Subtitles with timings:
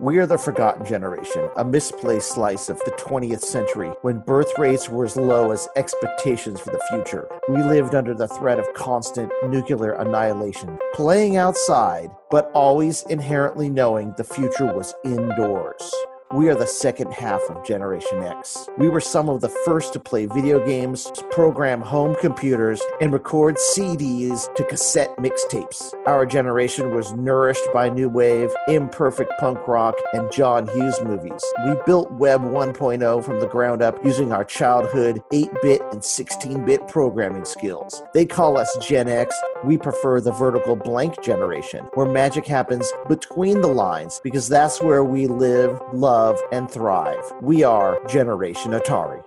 [0.00, 4.88] We are the forgotten generation, a misplaced slice of the 20th century when birth rates
[4.88, 7.28] were as low as expectations for the future.
[7.48, 14.14] We lived under the threat of constant nuclear annihilation, playing outside, but always inherently knowing
[14.16, 15.92] the future was indoors.
[16.34, 18.68] We are the second half of Generation X.
[18.76, 23.56] We were some of the first to play video games, program home computers, and record
[23.56, 25.94] CDs to cassette mixtapes.
[26.06, 31.42] Our generation was nourished by new wave, imperfect punk rock, and John Hughes movies.
[31.64, 36.62] We built Web 1.0 from the ground up using our childhood 8 bit and 16
[36.66, 38.02] bit programming skills.
[38.12, 39.34] They call us Gen X.
[39.64, 45.02] We prefer the vertical blank generation, where magic happens between the lines because that's where
[45.02, 46.17] we live, love,
[46.52, 47.32] and thrive.
[47.40, 49.22] We are Generation Atari.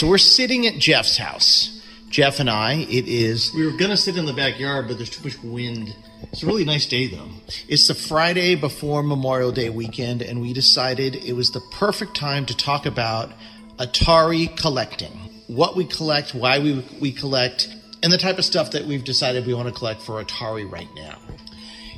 [0.00, 1.78] So we're sitting at Jeff's house.
[2.08, 3.52] Jeff and I, it is.
[3.52, 5.94] We were gonna sit in the backyard, but there's too much wind.
[6.32, 7.28] It's a really nice day, though.
[7.68, 12.46] It's the Friday before Memorial Day weekend, and we decided it was the perfect time
[12.46, 13.32] to talk about
[13.78, 15.12] Atari collecting.
[15.48, 17.68] What we collect, why we, we collect,
[18.02, 20.88] and the type of stuff that we've decided we want to collect for Atari right
[20.96, 21.18] now.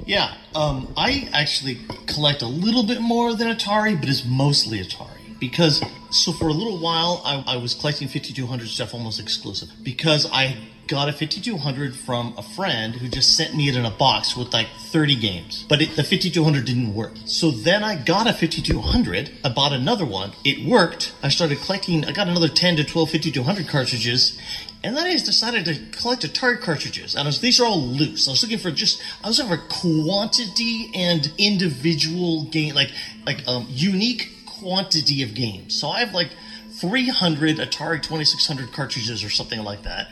[0.07, 5.22] Yeah, um, I actually collect a little bit more than Atari, but it's mostly Atari.
[5.43, 9.71] Because, so for a little while, I, I was collecting 5200 stuff almost exclusive.
[9.83, 13.91] Because I got a 5200 from a friend who just sent me it in a
[13.91, 15.67] box with like 30 games.
[15.69, 17.15] But it, the 5200 didn't work.
[17.25, 19.33] So then I got a 5200.
[19.45, 20.31] I bought another one.
[20.45, 21.13] It worked.
[21.25, 24.39] I started collecting, I got another 10 to 12 5200 cartridges.
[24.85, 27.17] And then I just decided to collect Atari cartridges.
[27.17, 28.29] And was, these are all loose.
[28.29, 32.93] I was looking for just, I was looking for quantity and individual game, like,
[33.27, 35.79] like, um, unique quantity of games.
[35.79, 36.31] So I have like
[36.73, 40.09] 300 Atari 2600 cartridges or something like that,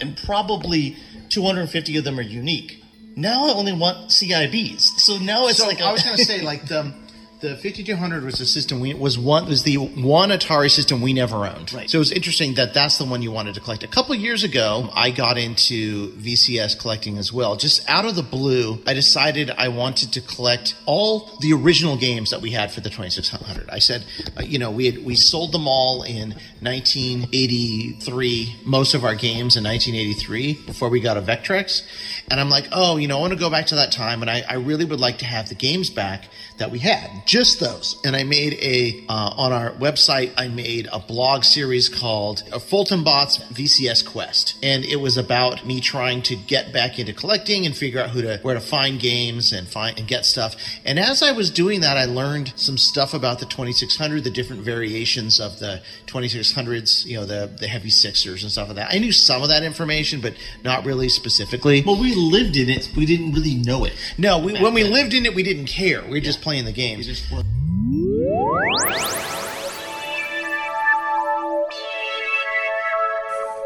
[0.00, 0.96] and probably
[1.30, 2.82] 250 of them are unique.
[3.16, 4.80] Now I only want CIBs.
[5.00, 7.05] So now it's so like I was going to say like the um,
[7.46, 11.46] the 5200 was a system we was one was the one Atari system we never
[11.46, 11.72] owned.
[11.72, 11.88] Right.
[11.88, 13.84] So it was interesting that that's the one you wanted to collect.
[13.84, 17.54] A couple years ago, I got into VCS collecting as well.
[17.54, 22.30] Just out of the blue, I decided I wanted to collect all the original games
[22.30, 23.70] that we had for the 2600.
[23.70, 24.04] I said,
[24.36, 26.30] uh, you know, we had, we sold them all in
[26.60, 31.84] 1983, most of our games in 1983 before we got a Vectrex.
[32.28, 34.30] And I'm like, oh, you know, I want to go back to that time, and
[34.30, 36.28] I, I really would like to have the games back
[36.58, 38.00] that we had, just those.
[38.02, 40.32] And I made a uh, on our website.
[40.38, 45.66] I made a blog series called uh, Fulton Bots VCS Quest, and it was about
[45.66, 48.98] me trying to get back into collecting and figure out who to where to find
[48.98, 50.56] games and find and get stuff.
[50.82, 54.62] And as I was doing that, I learned some stuff about the 2600, the different
[54.62, 57.04] variations of the 2600s.
[57.04, 58.94] You know, the the heavy sixers and stuff like that.
[58.94, 60.32] I knew some of that information, but
[60.64, 61.82] not really specifically.
[61.84, 62.90] well, we lived in it.
[62.96, 63.92] We didn't really know it.
[64.16, 66.02] No, we, when we lived in it, we didn't care.
[66.02, 67.06] We were just playing the games.
[67.16, 67.42] Just were-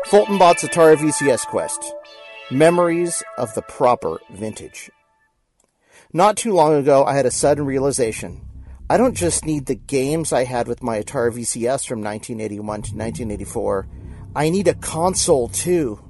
[0.06, 1.92] Fulton Bot's Atari VCS Quest
[2.50, 4.90] Memories of the Proper Vintage.
[6.12, 8.40] Not too long ago, I had a sudden realization.
[8.88, 12.96] I don't just need the games I had with my Atari VCS from 1981 to
[12.96, 13.88] 1984,
[14.34, 16.00] I need a console too.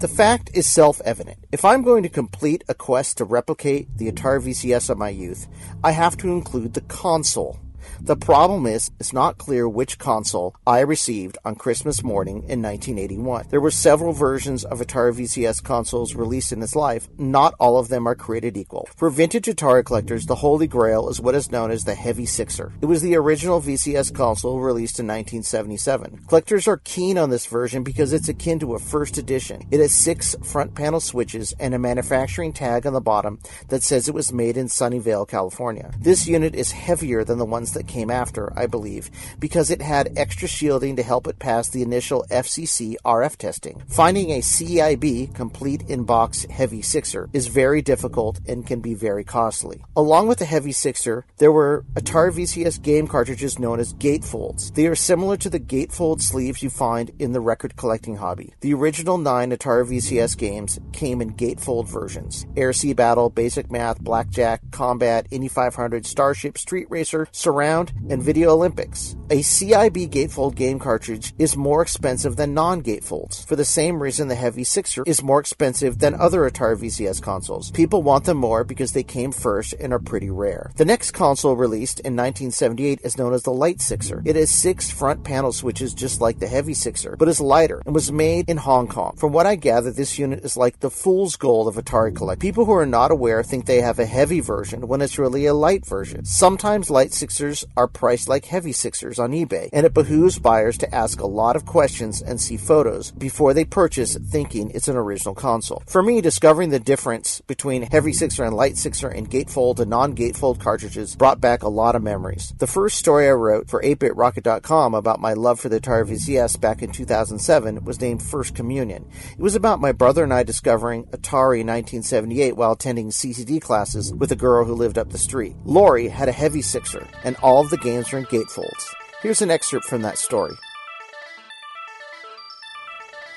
[0.00, 1.38] The fact is self evident.
[1.50, 5.48] If I'm going to complete a quest to replicate the Atari VCS of my youth,
[5.82, 7.58] I have to include the console.
[8.00, 13.46] The problem is, it's not clear which console I received on Christmas morning in 1981.
[13.50, 17.08] There were several versions of Atari VCS consoles released in its life.
[17.18, 18.88] Not all of them are created equal.
[18.96, 22.72] For vintage Atari collectors, the holy grail is what is known as the Heavy Sixer.
[22.80, 26.24] It was the original VCS console released in 1977.
[26.28, 29.66] Collectors are keen on this version because it's akin to a first edition.
[29.70, 33.38] It has six front panel switches and a manufacturing tag on the bottom
[33.68, 35.90] that says it was made in Sunnyvale, California.
[35.98, 40.16] This unit is heavier than the ones that came after, I believe, because it had
[40.16, 43.82] extra shielding to help it pass the initial FCC RF testing.
[43.88, 49.24] Finding a CIB complete in box Heavy Sixer is very difficult and can be very
[49.24, 49.82] costly.
[49.96, 54.74] Along with the Heavy Sixer, there were Atari VCS game cartridges known as gatefolds.
[54.74, 58.54] They are similar to the gatefold sleeves you find in the record collecting hobby.
[58.60, 64.00] The original nine Atari VCS games came in gatefold versions Air Sea Battle, Basic Math,
[64.00, 69.16] Blackjack, Combat, Indy 500, Starship, Street Racer, Surround, and Video Olympics.
[69.30, 73.46] A CIB gatefold game cartridge is more expensive than non gatefolds.
[73.46, 77.70] For the same reason, the Heavy Sixer is more expensive than other Atari VCS consoles.
[77.70, 80.70] People want them more because they came first and are pretty rare.
[80.76, 84.22] The next console released in 1978 is known as the Light Sixer.
[84.24, 87.94] It has six front panel switches just like the Heavy Sixer, but is lighter and
[87.94, 89.14] was made in Hong Kong.
[89.16, 92.40] From what I gather, this unit is like the fool's gold of Atari Collect.
[92.40, 95.54] People who are not aware think they have a heavy version when it's really a
[95.54, 96.24] light version.
[96.24, 100.94] Sometimes Light Sixers are priced like Heavy Sixers on eBay, and it behooves buyers to
[100.94, 105.34] ask a lot of questions and see photos before they purchase thinking it's an original
[105.34, 105.82] console.
[105.86, 110.60] For me, discovering the difference between Heavy Sixer and Light Sixer and gatefold and non-gatefold
[110.60, 112.52] cartridges brought back a lot of memories.
[112.58, 116.82] The first story I wrote for 8bitrocket.com about my love for the Atari VCS back
[116.82, 119.08] in 2007 was named First Communion.
[119.32, 124.12] It was about my brother and I discovering Atari in 1978 while attending CCD classes
[124.12, 125.56] with a girl who lived up the street.
[125.64, 128.94] Lori had a Heavy Sixer, and all of the games are in gatefolds.
[129.22, 130.56] Here's an excerpt from that story.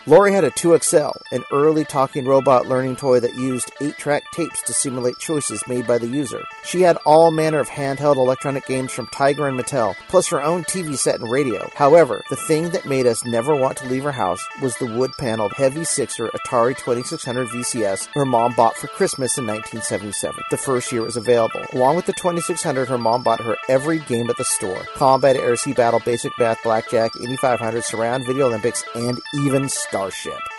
[0.08, 4.64] Lori had a 2XL, an early talking robot learning toy that used 8 track tapes
[4.64, 6.44] to simulate choices made by the user.
[6.64, 10.64] She had all manner of handheld electronic games from Tiger and Mattel, plus her own
[10.64, 11.70] TV set and radio.
[11.76, 15.12] However, the thing that made us never want to leave her house was the wood
[15.20, 20.92] paneled Heavy Sixer Atari 2600 VCS her mom bought for Christmas in 1977, the first
[20.92, 21.62] year it was available.
[21.74, 25.56] Along with the 2600, her mom bought her every game at the store Combat, Air
[25.56, 30.51] Sea Battle, Basic Math, Blackjack, Indy 500, Surround, Video Olympics, and even Starship.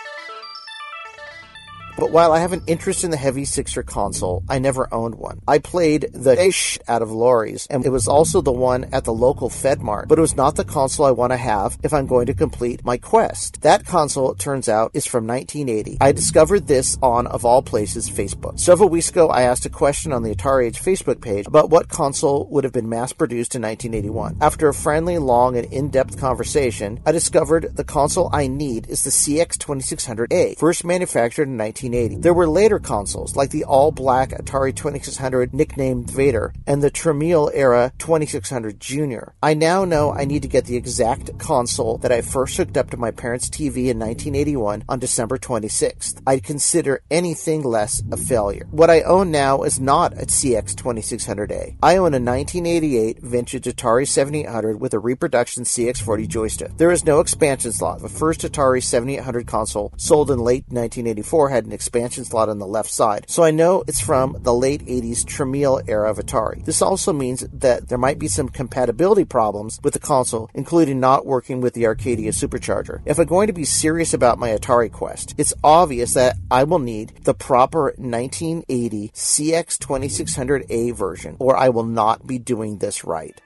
[1.97, 5.41] But while I have an interest in the Heavy Sixer console, I never owned one.
[5.47, 9.13] I played the ish out of Lori's, and it was also the one at the
[9.13, 12.07] local Fed Mart, but it was not the console I want to have if I'm
[12.07, 13.61] going to complete my quest.
[13.61, 15.97] That console, it turns out, is from 1980.
[16.01, 18.59] I discovered this on, of all places, Facebook.
[18.59, 21.89] Several weeks ago, I asked a question on the Atari Age Facebook page about what
[21.89, 24.37] console would have been mass produced in 1981.
[24.41, 29.03] After a friendly, long, and in depth conversation, I discovered the console I need is
[29.03, 32.21] the CX2600A, first manufactured in 1980.
[32.21, 37.51] There were later consoles, like the all black Atari 2600 nicknamed Vader and the Tramiel
[37.53, 39.33] era 2600 Junior.
[39.41, 42.89] I now know I need to get the exact console that I first hooked up
[42.91, 46.21] to my parents' TV in 1981 on December 26th.
[46.25, 48.67] I'd consider anything less a failure.
[48.71, 51.77] What I own now is not a CX2600A.
[51.81, 56.77] I own a 1988 vintage Atari 7800 with a reproduction CX40 joystick.
[56.77, 58.01] There is no expansion slot.
[58.01, 62.67] The first Atari 7800 console sold in late 1984 had an expansion slot on the
[62.67, 66.63] left side, so I know it's from the late 80s Tramiel era of Atari.
[66.63, 71.25] This also means that there might be some compatibility problems with the console, including not
[71.25, 73.01] working with the Arcadia supercharger.
[73.05, 76.79] If I'm going to be serious about my Atari Quest, it's obvious that I will
[76.79, 83.39] need the proper 1980 CX2600A version, or I will not be doing this right.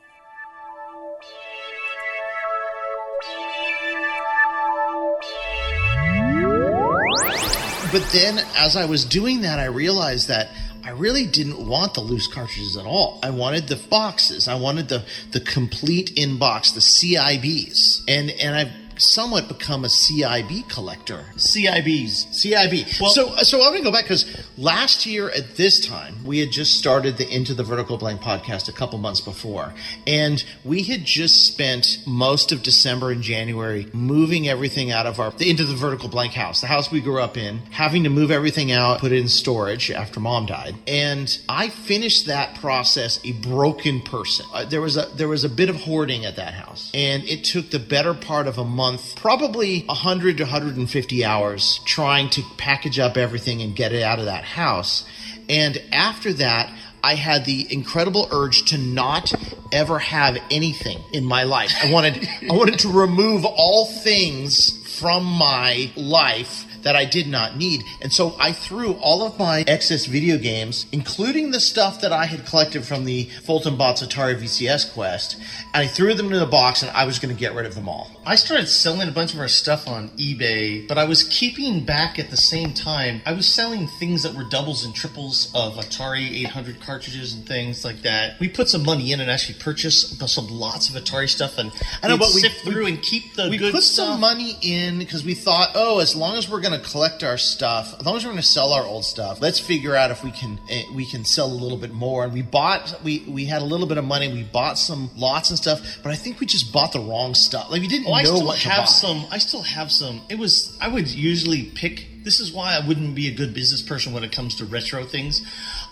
[7.92, 10.50] But then, as I was doing that, I realized that
[10.84, 13.20] I really didn't want the loose cartridges at all.
[13.24, 14.48] I wanted the boxes.
[14.48, 20.68] I wanted the the complete inbox, the CIBs, and and I've somewhat become a CIB
[20.70, 21.26] collector.
[21.36, 22.28] CIBs.
[22.32, 23.00] CIB.
[23.02, 24.26] Well- so so I'm gonna go back because
[24.58, 28.68] last year at this time we had just started the Into the Vertical Blank podcast
[28.70, 29.74] a couple months before,
[30.06, 35.34] and we had just spent most of December and January moving everything out of our
[35.40, 38.72] into the Vertical Blank house, the house we grew up in, having to move everything
[38.72, 44.02] out, put it in storage after mom died, and I finished that process a broken
[44.02, 44.46] person.
[44.54, 47.44] Uh, there was a there was a bit of hoarding at that house, and it
[47.44, 53.00] took the better part of a month, probably 100 to 150 hours, trying to package
[53.00, 55.06] up everything and get it out of that house.
[55.50, 56.72] And after that,
[57.04, 59.34] I had the incredible urge to not
[59.72, 61.74] ever have anything in my life.
[61.84, 67.58] I wanted I wanted to remove all things from my life that I did not
[67.58, 67.84] need.
[68.02, 72.26] And so I threw all of my excess video games, including the stuff that I
[72.28, 75.36] had collected from the Fulton Bots Atari VCS Quest,
[75.74, 77.76] and I threw them into the box and I was going to get rid of
[77.76, 78.10] them all.
[78.26, 82.20] I started selling a bunch of our stuff on eBay, but I was keeping back
[82.20, 83.22] at the same time.
[83.26, 87.84] I was selling things that were doubles and triples of Atari 800 cartridges and things
[87.84, 88.40] like that.
[88.40, 91.70] We put some money in and actually purchased some lots of Atari stuff, and
[92.02, 94.08] I know, but we- sift we- through and keep the we put stuff.
[94.08, 97.38] some money in because we thought, oh, as long as we're going to collect our
[97.38, 100.24] stuff, as long as we're going to sell our old stuff, let's figure out if
[100.24, 102.24] we can eh, we can sell a little bit more.
[102.24, 104.32] And we bought we we had a little bit of money.
[104.32, 107.70] We bought some lots and stuff, but I think we just bought the wrong stuff.
[107.72, 108.86] Like we didn't Oh, I know still what to have buy.
[108.86, 109.26] some.
[109.32, 110.22] I still have some.
[110.30, 110.78] It was.
[110.82, 112.08] I would usually pick.
[112.24, 115.06] This is why I wouldn't be a good business person when it comes to retro
[115.06, 115.42] things.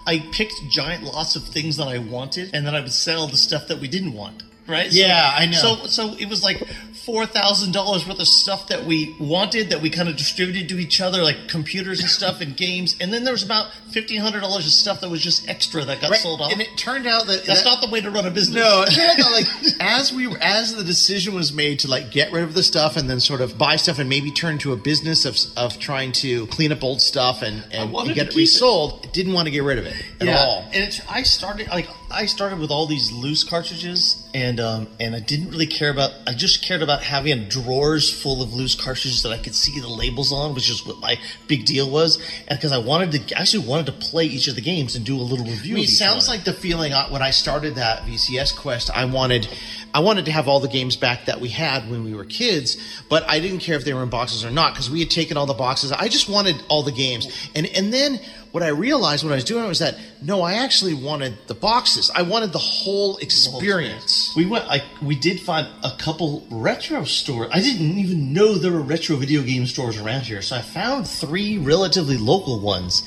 [0.08, 3.38] I picked giant lots of things that I wanted, and then I would sell the
[3.38, 4.44] stuff that we didn't want.
[4.68, 4.92] Right?
[4.92, 5.58] So- Yeah, I know.
[5.58, 6.58] So, so it was like
[7.06, 10.80] four thousand dollars worth of stuff that we wanted that we kind of distributed to
[10.80, 12.96] each other, like computers and stuff and games.
[13.00, 16.02] And then there was about fifteen hundred dollars of stuff that was just extra that
[16.02, 16.52] got Right, sold off.
[16.52, 18.56] And it turned out that That's that- not the way to run a business.
[18.64, 19.46] No, it turned out like
[19.80, 23.10] as we as the decision was made to like get rid of the stuff and
[23.10, 26.48] then sort of buy stuff and maybe turn to a business of of trying to
[26.48, 28.36] clean up old stuff and and, get it keep it.
[28.36, 30.64] resold, didn't want to get rid of it at all.
[30.74, 35.14] And it's, I started like I started with all these loose cartridges, and um, and
[35.14, 36.12] I didn't really care about.
[36.26, 39.90] I just cared about having drawers full of loose cartridges that I could see the
[39.90, 42.18] labels on, which is what my big deal was.
[42.48, 45.06] And because I wanted to, I actually wanted to play each of the games and
[45.06, 45.74] do a little review.
[45.74, 46.38] I mean, it sounds one.
[46.38, 48.90] like the feeling I- when I started that VCS quest.
[48.96, 49.50] I wanted,
[49.94, 52.78] I wanted to have all the games back that we had when we were kids,
[53.10, 55.36] but I didn't care if they were in boxes or not because we had taken
[55.36, 55.92] all the boxes.
[55.92, 58.22] I just wanted all the games, and and then
[58.56, 61.54] what I realized when I was doing it was that no, I actually wanted the
[61.54, 62.10] boxes.
[62.16, 64.34] I wanted the whole experience.
[64.34, 64.64] We went.
[64.70, 67.50] I we did find a couple retro stores.
[67.52, 71.06] I didn't even know there were retro video game stores around here, so I found
[71.06, 73.04] three relatively local ones,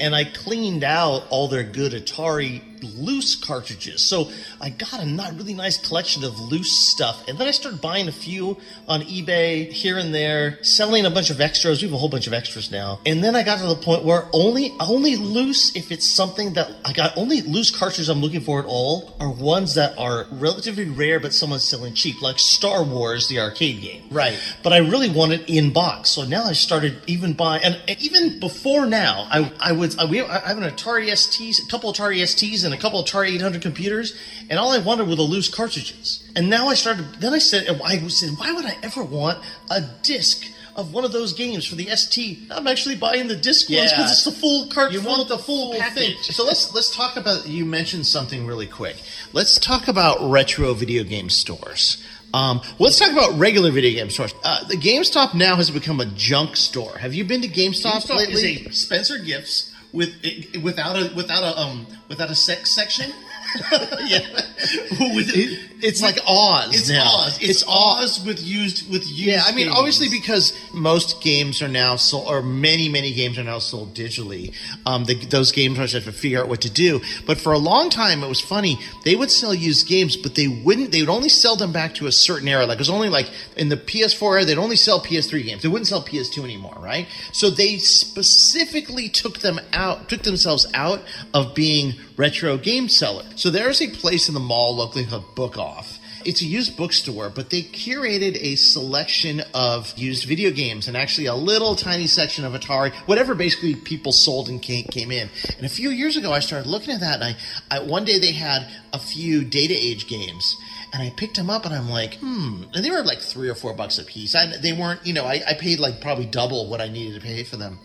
[0.00, 4.02] and I cleaned out all their good Atari loose cartridges.
[4.02, 4.30] So
[4.60, 8.08] I got a not really nice collection of loose stuff, and then I started buying
[8.08, 8.56] a few
[8.86, 11.82] on eBay here and there, selling a bunch of extras.
[11.82, 14.04] We have a whole bunch of extras now, and then I got to the point
[14.04, 18.40] where only only loose if it's something that I got only loose cartridges I'm looking
[18.40, 22.82] for at all are ones that are relatively rare but someone's selling cheap, like Star
[22.84, 24.04] Wars, the arcade game.
[24.10, 24.38] Right.
[24.62, 28.00] But I really want it in box, so now I started even buying, and, and
[28.00, 31.92] even before now, I I would I, we I have an Atari STs, a couple
[31.92, 34.16] Atari STs, and a couple of Atari 800 computers,
[34.48, 36.28] and all I wanted were the loose cartridges.
[36.36, 37.06] And now I started.
[37.14, 39.38] Then I said, I said, why would I ever want
[39.70, 40.46] a disc?
[40.76, 44.12] Of one of those games for the ST, I'm actually buying the disc ones because
[44.12, 44.92] it's the full cart.
[44.92, 45.80] You full, want the full thing.
[45.80, 46.26] package.
[46.26, 47.48] So let's let's talk about.
[47.48, 48.94] You mentioned something really quick.
[49.32, 52.00] Let's talk about retro video game stores.
[52.32, 54.32] Um, let's talk about regular video game stores.
[54.44, 56.96] Uh, the GameStop now has become a junk store.
[56.98, 58.70] Have you been to GameStop, GameStop lately?
[58.70, 63.12] Spencer Gifts with it, without a without a um without a sex section.
[64.06, 64.20] yeah,
[64.60, 67.04] It- it's like Oz it's now.
[67.04, 67.38] Oz.
[67.40, 69.16] It's, Oz with used with used.
[69.20, 69.76] Yeah, I mean, games.
[69.78, 74.52] obviously, because most games are now sold, or many, many games are now sold digitally.
[74.86, 77.00] Um, the, those games have to figure out what to do.
[77.26, 78.80] But for a long time, it was funny.
[79.04, 80.90] They would sell used games, but they wouldn't.
[80.90, 82.66] They would only sell them back to a certain era.
[82.66, 85.62] Like it was only like in the PS4 era, they'd only sell PS3 games.
[85.62, 87.06] They wouldn't sell PS2 anymore, right?
[87.32, 91.02] So they specifically took them out, took themselves out
[91.32, 93.24] of being retro game seller.
[93.36, 95.98] So there's a place in the mall locally called Book Off.
[96.24, 101.26] It's a used bookstore, but they curated a selection of used video games and actually
[101.26, 105.30] a little tiny section of Atari, whatever basically people sold and came, came in.
[105.56, 107.36] And a few years ago, I started looking at that, and
[107.70, 110.56] I, I one day they had a few data age games.
[110.92, 112.64] And I picked them up, and I'm like, hmm.
[112.74, 114.34] And they were like three or four bucks a piece.
[114.34, 117.26] I, they weren't, you know, I, I paid like probably double what I needed to
[117.26, 117.78] pay for them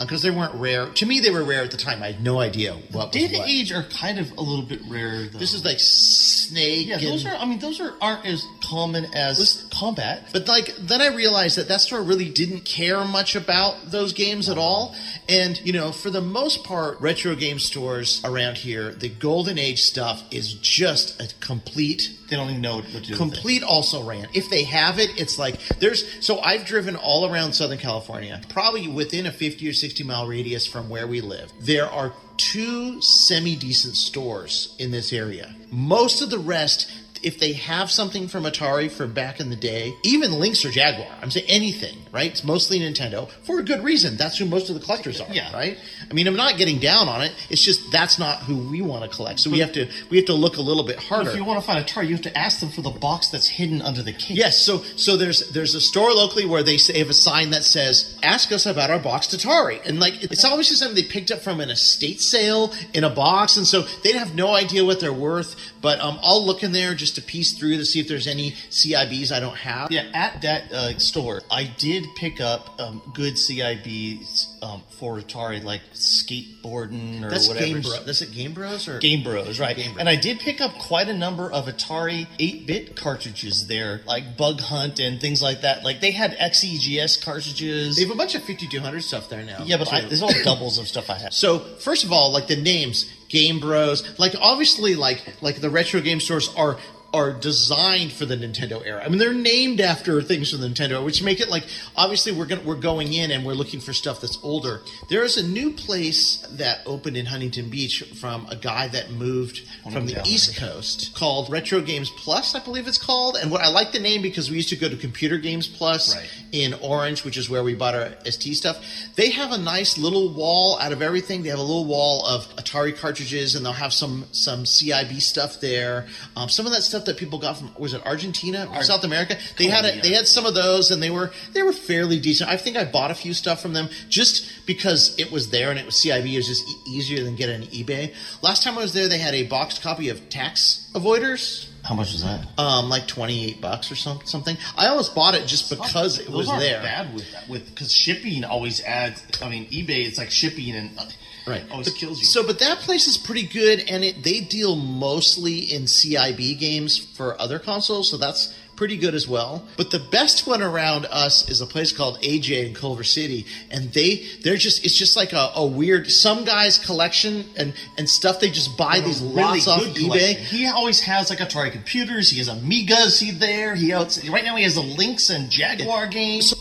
[0.00, 0.86] because they weren't rare.
[0.86, 2.02] To me, they were rare at the time.
[2.02, 3.48] I had no idea what was Data what.
[3.48, 5.26] Age are kind of a little bit rare.
[5.26, 5.38] Though.
[5.38, 6.86] This is like Snake.
[6.88, 7.38] yeah, those and- are.
[7.38, 10.28] I mean, those are aren't as common as combat.
[10.32, 14.48] But like then I realized that that store really didn't care much about those games
[14.48, 14.94] at all.
[15.30, 19.80] And you know, for the most part, retro game stores around here, the golden age
[19.82, 22.98] stuff is just a complete They don't even know what to do.
[22.98, 23.16] with it.
[23.16, 24.26] complete also ran.
[24.34, 28.88] If they have it, it's like there's so I've driven all around Southern California, probably
[28.88, 31.52] within a 50 or 60 mile radius from where we live.
[31.60, 35.54] There are two semi decent stores in this area.
[35.70, 36.90] Most of the rest
[37.22, 41.08] if they have something from Atari from back in the day, even Lynx or Jaguar,
[41.20, 42.30] I'm saying anything, right?
[42.30, 44.16] It's mostly Nintendo for a good reason.
[44.16, 45.52] That's who most of the collectors are, Yeah.
[45.52, 45.76] right?
[46.08, 47.32] I mean, I'm not getting down on it.
[47.50, 49.40] It's just that's not who we want to collect.
[49.40, 51.30] So we have to we have to look a little bit harder.
[51.30, 53.48] If you want to find Atari, you have to ask them for the box that's
[53.48, 54.30] hidden under the case.
[54.30, 57.64] Yes, so so there's there's a store locally where they say, have a sign that
[57.64, 61.30] says "Ask us about our boxed Atari," and like it's always obviously something they picked
[61.30, 65.00] up from an estate sale in a box, and so they have no idea what
[65.00, 65.56] they're worth.
[65.80, 68.52] But um, I'll look in there just to piece through to see if there's any
[68.52, 69.90] CIBs I don't have.
[69.90, 75.62] Yeah, at that uh, store, I did pick up um, good CIBs um, for Atari,
[75.62, 77.66] like skateboarding or that's whatever.
[77.66, 78.02] Game Bro.
[78.04, 79.76] That's at Game Bros or Game Bros, right?
[79.76, 80.00] Game Bros.
[80.00, 84.60] And I did pick up quite a number of Atari 8-bit cartridges there, like Bug
[84.60, 85.84] Hunt and things like that.
[85.84, 87.96] Like they had XEGS cartridges.
[87.96, 89.64] They have a bunch of 5200 stuff there now.
[89.64, 91.32] yeah, but I, there's all doubles of stuff I have.
[91.32, 96.00] So first of all, like the names, Game Bros, like obviously, like like the retro
[96.00, 96.76] game stores are
[97.12, 99.02] are designed for the Nintendo era.
[99.04, 101.64] I mean, they're named after things from the Nintendo, which make it like
[101.96, 104.80] obviously we're gonna we're going in and we're looking for stuff that's older.
[105.08, 109.62] There is a new place that opened in Huntington Beach from a guy that moved
[109.92, 110.20] from the.
[110.26, 113.36] East Coast called Retro Games Plus, I believe it's called.
[113.36, 116.14] And what I like the name because we used to go to Computer Games Plus
[116.14, 116.28] Right.
[116.52, 118.84] in Orange, which is where we bought our ST stuff.
[119.16, 121.42] They have a nice little wall out of everything.
[121.42, 125.60] They have a little wall of Atari cartridges, and they'll have some some CIB stuff
[125.60, 126.06] there.
[126.36, 129.36] Um, some of that stuff that people got from was it Argentina or South America?
[129.56, 132.50] They had a, they had some of those, and they were they were fairly decent.
[132.50, 135.78] I think I bought a few stuff from them just because it was there and
[135.78, 136.32] it was CIB.
[136.32, 138.14] It was just e- easier than getting eBay.
[138.42, 142.12] Last time I was there, they had a boxed copy of Tax Avoiders How much
[142.12, 142.46] was that?
[142.58, 144.56] um, like twenty eight bucks or some, something.
[144.76, 146.82] I almost bought it just because it Those was aren't there.
[146.82, 149.22] Bad with that, with because shipping always adds.
[149.42, 151.04] I mean, eBay it's like shipping and uh,
[151.46, 151.62] Right.
[151.68, 152.24] Oh, always But- kills you.
[152.26, 156.96] So, but that place is pretty good, and it they deal mostly in CIB games
[156.98, 159.62] for other consoles, so that's pretty good as well.
[159.76, 163.92] But the best one around us is a place called A&J in Culver City, and
[163.92, 168.40] they they're just it's just like a, a weird some guy's collection and and stuff
[168.40, 169.94] they just buy these lots off eBay.
[170.04, 170.44] collection.
[170.44, 172.30] He always has like Atari computers.
[172.30, 173.20] He has Amigas.
[173.20, 173.74] He there.
[173.74, 176.50] He else right now he has the Lynx and Jaguar games.
[176.50, 176.56] So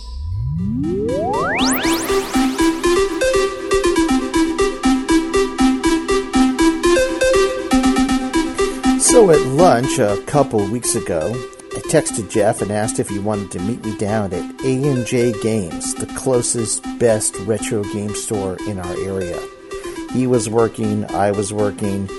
[9.28, 11.34] at lunch a couple weeks ago,
[11.74, 15.94] I texted Jeff and asked if he wanted to meet me down at A&J Games,
[15.96, 19.38] the closest, best retro game store in our area.
[20.14, 22.10] He was working, I was working,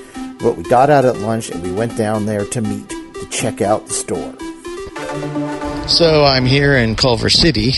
[0.41, 3.63] but we got out at lunch and we went down there to meet, to check
[3.63, 4.35] out the store.
[5.89, 7.73] So I'm here in Culver City,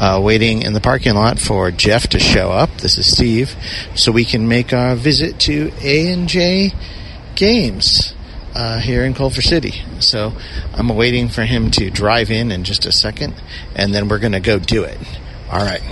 [0.00, 2.70] uh, waiting in the parking lot for Jeff to show up.
[2.78, 3.54] This is Steve,
[3.94, 6.72] so we can make our visit to A and J
[7.34, 8.14] Games
[8.54, 9.82] uh, here in Culver City.
[10.00, 10.32] So
[10.72, 13.34] I'm waiting for him to drive in in just a second,
[13.74, 14.98] and then we're going to go do it.
[15.50, 15.82] All right.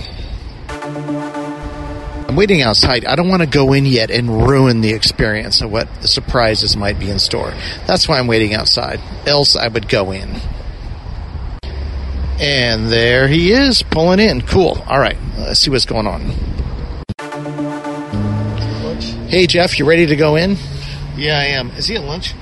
[2.27, 3.05] I'm waiting outside.
[3.05, 6.75] I don't want to go in yet and ruin the experience of what the surprises
[6.75, 7.53] might be in store.
[7.85, 8.99] That's why I'm waiting outside.
[9.27, 10.41] Else I would go in.
[12.39, 14.41] And there he is, pulling in.
[14.41, 14.81] Cool.
[14.87, 16.21] All right, let's see what's going on.
[19.29, 20.57] Hey, Jeff, you ready to go in?
[21.15, 21.69] Yeah, I am.
[21.71, 22.33] Is he at lunch?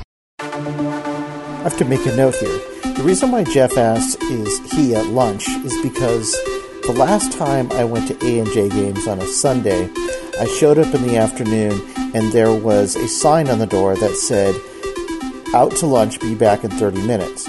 [1.62, 2.58] I have to make a note here.
[2.96, 6.32] The reason why Jeff asked is he at lunch is because
[6.88, 9.88] the last time I went to A and J games on a Sunday,
[10.40, 11.80] I showed up in the afternoon
[12.16, 14.56] and there was a sign on the door that said
[15.54, 17.48] "Out to lunch, be back in 30 minutes."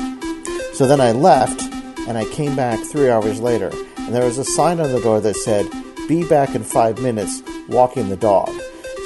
[0.75, 1.63] So then I left
[2.07, 5.21] and I came back 3 hours later and there was a sign on the door
[5.21, 5.65] that said
[6.07, 8.51] "Be back in 5 minutes, walking the dog."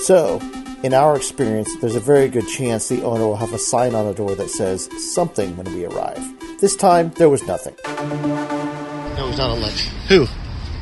[0.02, 0.40] So,
[0.86, 4.06] in our experience, there's a very good chance the owner will have a sign on
[4.06, 6.22] the door that says something when we arrive.
[6.60, 7.74] This time, there was nothing.
[7.84, 9.80] No, he's not at lunch.
[10.08, 10.26] Who?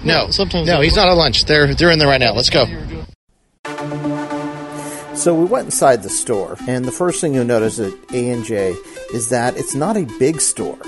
[0.05, 1.47] No, No, sometimes no, they- he's not at lunch.
[1.47, 2.35] They're they're in there right now.
[2.35, 2.67] Let's go.
[5.15, 8.75] So we went inside the store, and the first thing you'll notice at A&J
[9.15, 10.79] is that it's not a big store.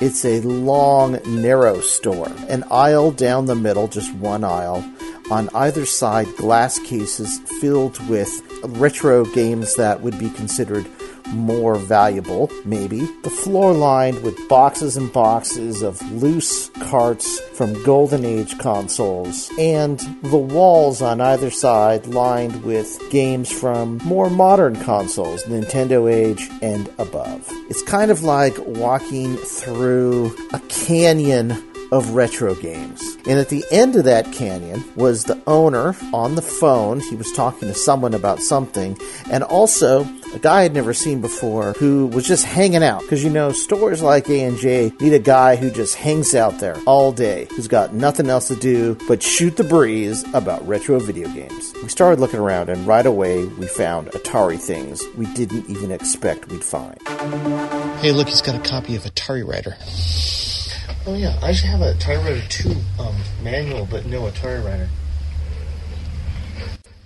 [0.00, 2.30] It's a long, narrow store.
[2.48, 4.84] An aisle down the middle, just one aisle.
[5.30, 10.86] On either side, glass cases filled with retro games that would be considered
[11.28, 13.00] more valuable, maybe.
[13.22, 20.00] The floor lined with boxes and boxes of loose carts from Golden Age consoles, and
[20.22, 26.88] the walls on either side lined with games from more modern consoles, Nintendo Age and
[26.98, 27.46] above.
[27.68, 33.16] It's kind of like walking through a canyon of retro games.
[33.26, 37.00] And at the end of that canyon was the owner on the phone.
[37.00, 38.96] He was talking to someone about something,
[39.30, 43.02] and also a guy I'd never seen before who was just hanging out.
[43.02, 47.12] Because you know, stores like A&J need a guy who just hangs out there all
[47.12, 51.72] day, who's got nothing else to do but shoot the breeze about retro video games.
[51.82, 56.48] We started looking around, and right away we found Atari things we didn't even expect
[56.48, 57.00] we'd find.
[58.00, 59.76] Hey, look, he's got a copy of Atari Writer.
[61.06, 64.88] Oh yeah, I should have a Atari Writer 2 um, manual, but no Atari Writer.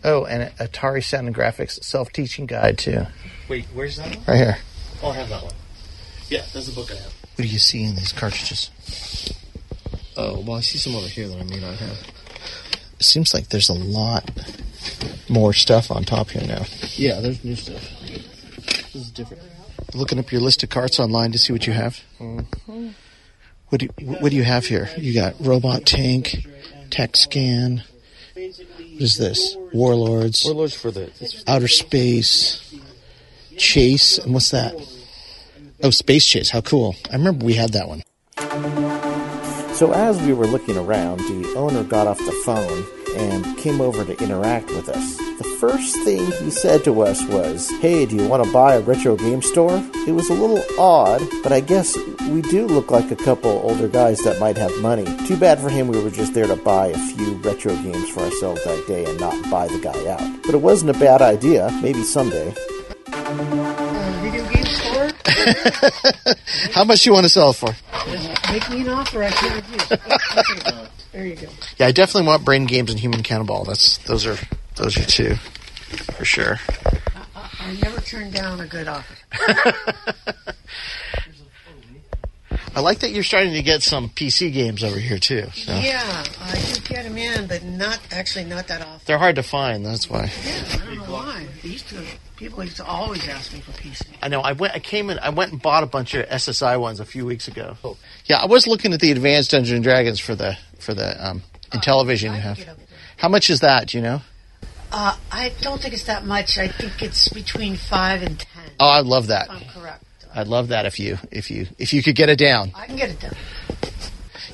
[0.03, 3.07] Oh, and Atari Sound and Graphics self-teaching guide too.
[3.49, 4.25] Wait, where's that one?
[4.27, 4.59] Right here.
[5.03, 5.55] Oh, I have that one.
[6.29, 7.15] Yeah, that's the book I have.
[7.37, 8.71] What do you see in these cartridges?
[10.17, 11.99] Oh, well, I see some over here that I may not have.
[12.99, 14.31] It seems like there's a lot
[15.29, 16.65] more stuff on top here now.
[16.95, 17.83] Yeah, there's new stuff.
[18.93, 19.43] This is different.
[19.95, 22.01] Looking up your list of carts online to see what you have.
[22.21, 22.34] Mm-hmm.
[23.75, 24.89] What do you, what do you have here?
[24.97, 26.47] You got Robot Tank,
[26.91, 27.83] Tac-Scan.
[28.35, 28.55] What
[29.01, 29.57] is this?
[29.73, 30.45] Warlords.
[30.45, 31.11] Warlords for the
[31.49, 32.73] Outer Space.
[33.59, 34.19] Chase.
[34.19, 34.77] And what's that?
[35.83, 36.51] Oh, Space Chase.
[36.51, 36.95] How cool.
[37.11, 38.05] I remember we had that one.
[39.75, 44.05] So as we were looking around, the owner got off the phone and came over
[44.05, 45.24] to interact with us.
[45.39, 48.81] The first thing he said to us was, Hey, do you want to buy a
[48.81, 49.83] retro game store?
[50.07, 51.97] It was a little odd, but I guess
[52.31, 55.05] we do look like a couple older guys that might have money.
[55.27, 58.21] Too bad for him we were just there to buy a few retro games for
[58.21, 60.43] ourselves that day and not buy the guy out.
[60.45, 62.55] But it wasn't a bad idea, maybe someday.
[64.23, 65.11] video game store?
[66.73, 67.75] How much do you want to sell it for?
[68.53, 70.89] Make me an offer I can't refuse.
[71.13, 71.47] There you go.
[71.79, 73.63] Yeah, I definitely want Brain Games and Human Cannonball.
[73.65, 74.37] That's those are
[74.77, 75.35] those are two
[76.17, 76.59] for sure.
[77.61, 79.15] I never turn down a good offer.
[82.77, 85.47] I like that you're starting to get some PC games over here too.
[85.55, 85.73] So.
[85.73, 89.01] Yeah, I do get them in, but not actually not that often.
[89.07, 89.87] They're hard to find.
[89.87, 90.31] That's why.
[90.45, 91.47] Yeah, I don't know why.
[91.63, 92.03] They used to
[92.37, 94.03] people used to always ask me for PC.
[94.21, 94.41] I know.
[94.41, 94.75] I went.
[94.75, 95.21] I came in.
[95.21, 97.77] I went and bought a bunch of SSI ones a few weeks ago.
[97.85, 97.97] Oh.
[98.27, 101.43] Yeah, I was looking at the Advanced Dungeons and Dragons for the for the um,
[101.71, 102.57] Intellivision I you have.
[102.57, 102.87] get up there.
[103.19, 103.89] How much is that?
[103.89, 104.21] Do you know?
[104.97, 106.57] Uh, I don't think it's that much.
[106.57, 108.63] I think it's between five and ten.
[108.79, 109.47] Oh, I love that.
[109.47, 110.05] if I'm correct.
[110.33, 112.71] I'd love that if you if you if you could get it down.
[112.77, 113.35] I can get it done.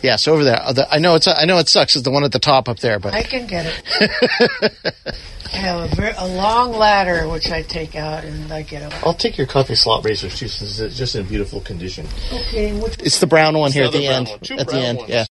[0.02, 0.58] Yes, over there.
[0.62, 1.94] Uh, I know it's I know it sucks.
[1.94, 5.14] It's the one at the top up there, but I can get it.
[5.52, 8.94] I have a, very, a long ladder which I take out and I get up.
[9.06, 12.06] I'll take your coffee Slot Racers too, since it's just in beautiful condition.
[12.32, 14.28] Okay, which it's the brown one here at the the end.
[14.42, 15.10] Two At the brown end, ones.
[15.10, 15.24] yeah.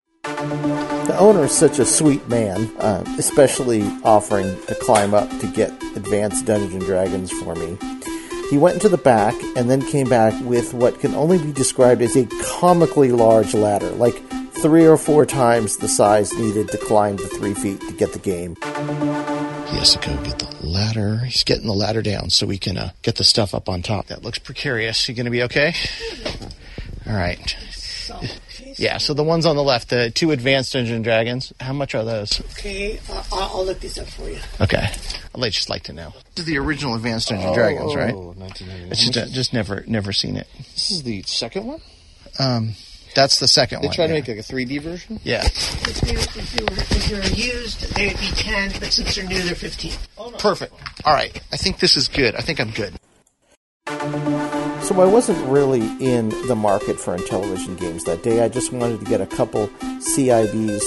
[1.17, 5.71] The owner is such a sweet man, uh, especially offering to climb up to get
[5.97, 7.79] advanced Dungeons and Dragons for me.
[8.51, 12.03] He went into the back and then came back with what can only be described
[12.03, 14.23] as a comically large ladder, like
[14.61, 18.19] three or four times the size needed to climb the three feet to get the
[18.19, 18.55] game.
[19.71, 21.21] He has to go get the ladder.
[21.25, 24.09] He's getting the ladder down so we can uh, get the stuff up on top.
[24.09, 25.09] That looks precarious.
[25.09, 25.73] You going to be okay?
[27.07, 27.57] All right.
[28.77, 28.99] So, Yeah.
[28.99, 31.53] So the ones on the left, the two advanced Dungeons and Dragons.
[31.61, 32.41] How much are those?
[32.53, 34.39] okay, uh, I'll, I'll look this up for you.
[34.61, 34.87] Okay.
[35.35, 36.13] I'd just like to know.
[36.35, 38.15] This is the original advanced Dungeons and Dragons, right?
[38.15, 38.93] Oh, 1999.
[38.93, 40.47] It's just, uh, just never never seen it.
[40.59, 41.81] This is the second one.
[42.39, 42.73] Um,
[43.15, 43.95] that's the second They one.
[43.97, 44.21] tried to yeah.
[44.21, 45.21] make like a 3D version.
[45.25, 45.45] yeah.
[45.45, 49.15] If they, if they were if they were used, they would be ten, but since
[49.15, 49.93] they're new, they're fifteen.
[50.39, 50.75] Perfect.
[51.05, 51.39] All right.
[51.53, 52.35] I think this is good.
[52.35, 52.93] I think I'm good.
[54.87, 58.45] So I wasn't really in the market for Intellivision games that day.
[58.45, 60.81] I just wanted to get a couple CIBs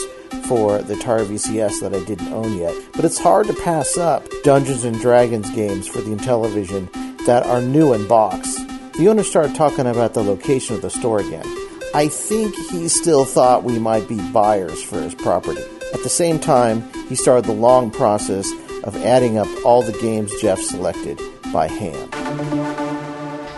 [0.45, 2.73] for the Atari VCS that I didn't own yet.
[2.93, 6.89] But it's hard to pass up Dungeons and Dragons games for the Intellivision
[7.25, 8.55] that are new in box.
[8.97, 11.45] The owner started talking about the location of the store again.
[11.93, 15.63] I think he still thought we might be buyers for his property.
[15.93, 18.49] At the same time, he started the long process
[18.85, 21.19] of adding up all the games Jeff selected
[21.51, 22.68] by hand.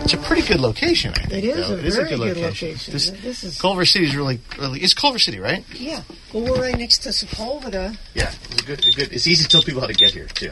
[0.04, 1.14] It's a pretty good location.
[1.16, 1.44] I think.
[1.44, 1.76] It is though.
[1.76, 2.94] a It is very good location.
[2.94, 4.80] This, This is- Culver City is really, really.
[4.82, 5.64] It's Culver City, right?
[5.74, 6.02] Yeah,
[6.34, 7.98] well, we're right next to Sepulveda.
[8.14, 9.14] Yeah, it's a good, a good.
[9.14, 10.52] It's easy to tell people how to get here too.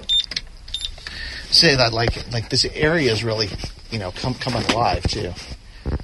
[1.51, 3.49] Say that like like this area is really,
[3.91, 5.33] you know, come coming alive too.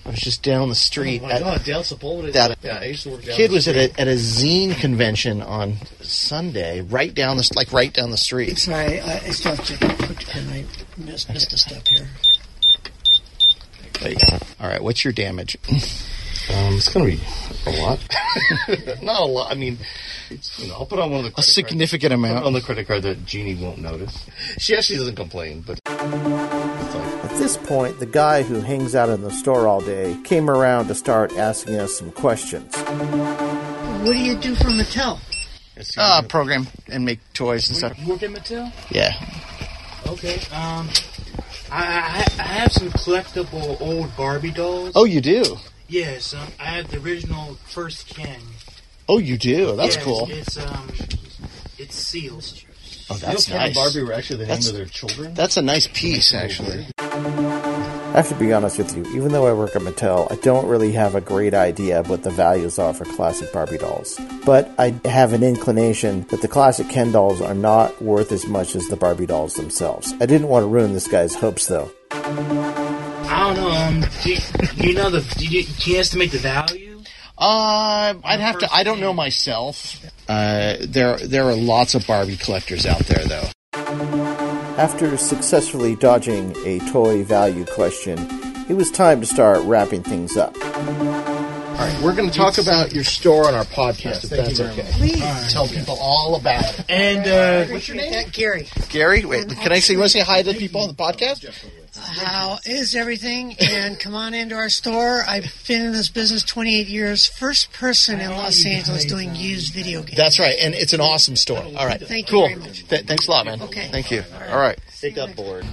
[0.03, 1.21] I was just down the street.
[1.23, 2.34] Oh my at- God, Dale Sepulveda.
[2.34, 3.36] That- yeah, I used to work down.
[3.36, 7.93] kid was at a at a zine convention on Sunday, right down the like right
[7.93, 8.58] down the street.
[8.58, 9.77] Sorry, I, I still have to
[10.08, 10.65] put, and I
[10.97, 12.08] missed, missed a step here.
[14.01, 14.38] There you go.
[14.60, 15.58] All right, what's your damage?
[16.47, 17.19] Um, it's gonna be
[17.65, 17.99] a lot.
[19.01, 19.51] Not a lot.
[19.51, 19.79] I mean,
[20.29, 22.39] It's, you know, I'll put on one of the a significant cards.
[22.39, 24.25] Put on the credit card that Jeannie won't notice.
[24.60, 29.31] She actually doesn't complain, but At this point, the guy who hangs out in the
[29.31, 32.75] store all day came around to start asking us some questions.
[32.77, 35.19] what do you do for Mattel?
[35.97, 37.97] Uh, program and make toys and stuff.
[37.99, 38.71] You work at Mattel?
[38.91, 39.13] Yeah.
[40.08, 40.39] Okay.
[40.55, 40.88] Um,
[41.77, 44.93] I, I I have some collectible old Barbie dolls.
[44.95, 45.57] Oh, you do?
[45.88, 48.39] Yes, um, I have the original first Ken.
[49.09, 49.75] Oh, you do?
[49.75, 50.27] That's Yes, cool.
[50.31, 50.88] It's um,
[51.77, 52.63] it's seals.
[53.09, 53.75] Oh, that's Ken and nice.
[53.75, 55.33] Barbie were actually the That's- name of their children.
[55.33, 56.88] That's a nice piece, actually.
[58.15, 60.65] I have to be honest with you, even though I work at Mattel, I don't
[60.69, 64.17] really have a great idea of what the values are for classic Barbie dolls.
[64.45, 68.73] But I have an inclination that the classic Ken dolls are not worth as much
[68.73, 70.13] as the Barbie dolls themselves.
[70.21, 71.91] I didn't want to ruin this guy's hopes though.
[72.12, 73.69] I don't know.
[73.69, 74.38] Um, do you,
[74.78, 75.36] do you know the?
[75.38, 77.01] Do you, can you estimate the value?
[77.38, 78.73] Uh, I'd have to.
[78.73, 80.01] I don't know myself.
[80.30, 84.24] Uh, there there are lots of Barbie collectors out there, though.
[84.77, 88.19] After successfully dodging a toy value question,
[88.67, 90.53] it was time to start wrapping things up.
[92.05, 94.87] All right, we're going to talk about your store on our podcast, if that's okay.
[94.91, 95.51] Please.
[95.51, 96.85] Tell people all about it.
[96.87, 98.11] And uh, What's your name?
[98.11, 98.67] That, Gary.
[98.89, 99.93] Gary, wait, can I say?
[99.93, 101.49] You want to say hi to the people on the podcast?
[101.97, 103.55] How is everything?
[103.59, 105.23] And come on into our store.
[105.27, 107.25] I've been in this business 28 years.
[107.25, 110.17] First person in Los Angeles doing used video games.
[110.17, 111.63] That's right, and it's an awesome store.
[111.63, 112.47] All right, Thank you cool.
[112.47, 112.87] very much.
[112.87, 113.61] Th- thanks a lot, man.
[113.63, 113.87] Okay.
[113.91, 114.23] Thank you.
[114.51, 114.77] All right.
[114.99, 115.65] Take that board.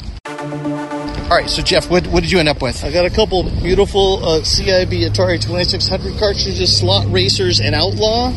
[0.42, 1.48] All right.
[1.48, 2.82] So Jeff, what, what did you end up with?
[2.82, 8.32] I got a couple beautiful uh, CIB Atari 2600 cartridges, slot racers, and Outlaw.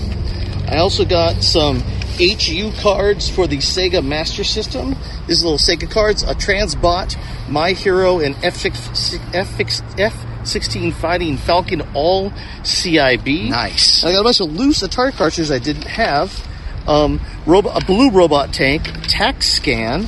[0.67, 1.79] I also got some
[2.19, 4.95] HU cards for the Sega Master System.
[5.27, 7.17] These little Sega cards, a Transbot,
[7.49, 12.29] My Hero, and F16 Fighting Falcon all
[12.61, 13.49] CIB.
[13.49, 14.03] Nice.
[14.03, 16.47] I got a bunch of loose Atari cartridges I didn't have.
[16.87, 20.05] Um, robo- a blue robot tank, Tac-Scan,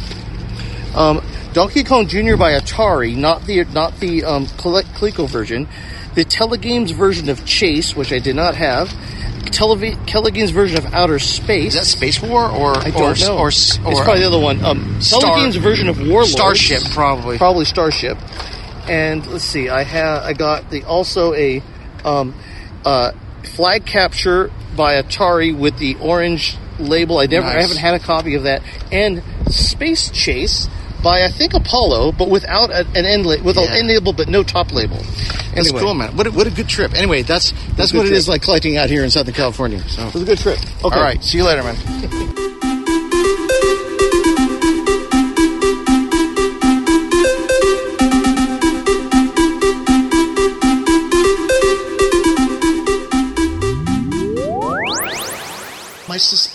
[0.95, 1.21] um,
[1.57, 2.35] Donkey Kong Jr.
[2.35, 5.67] by Atari, not the not the um, Coleco version.
[6.13, 8.89] The Telegames version of Chase, which I did not have.
[8.89, 11.73] Televi- Telegames version of Outer Space.
[11.73, 13.37] Is that Space War or I don't know.
[13.37, 14.63] or, or, it's probably the other one.
[14.63, 16.27] Um, Star- Telegames version of Warlord.
[16.27, 17.39] Starship probably?
[17.39, 18.19] Probably Starship.
[18.87, 21.63] And let's see, I have I got the also a
[22.05, 22.35] um,
[22.85, 23.13] uh,
[23.55, 27.17] flag capture by Atari with the orange label.
[27.17, 28.61] I never, I haven't had a copy of that.
[28.91, 30.69] And Space Chase
[31.07, 33.63] by I think Apollo, but without a, an end la- with Yeah.
[33.63, 34.97] an end label but no top label.
[34.97, 36.17] That's Anyway, cool, man.
[36.17, 36.93] What a, what a good trip.
[36.93, 38.17] Anyway, that's that's what it trip.
[38.17, 39.79] is like collecting out here in Southern California.
[39.87, 40.59] So, It was a good trip.
[40.83, 40.95] Okay.
[40.97, 41.23] all right.
[41.23, 41.77] See you later, man.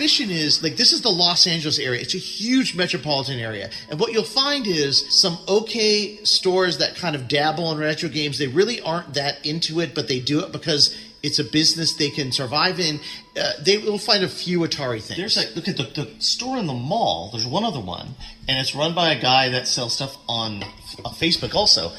[0.03, 2.01] Suspicion is like this is the Los Angeles area.
[2.01, 3.71] It's a huge metropolitan area.
[3.89, 8.39] And what you'll find is some okay stores that kind of dabble in retro games.
[8.39, 12.11] They really aren't that into it, but they do it because it's a business they
[12.11, 12.99] can survive in.
[13.41, 15.19] Uh, they will find a few Atari things.
[15.19, 17.31] There's like look at the, the store in the mall.
[17.31, 18.17] There's one other one,
[18.49, 21.93] and it's run by a guy that sells stuff on uh, Facebook also.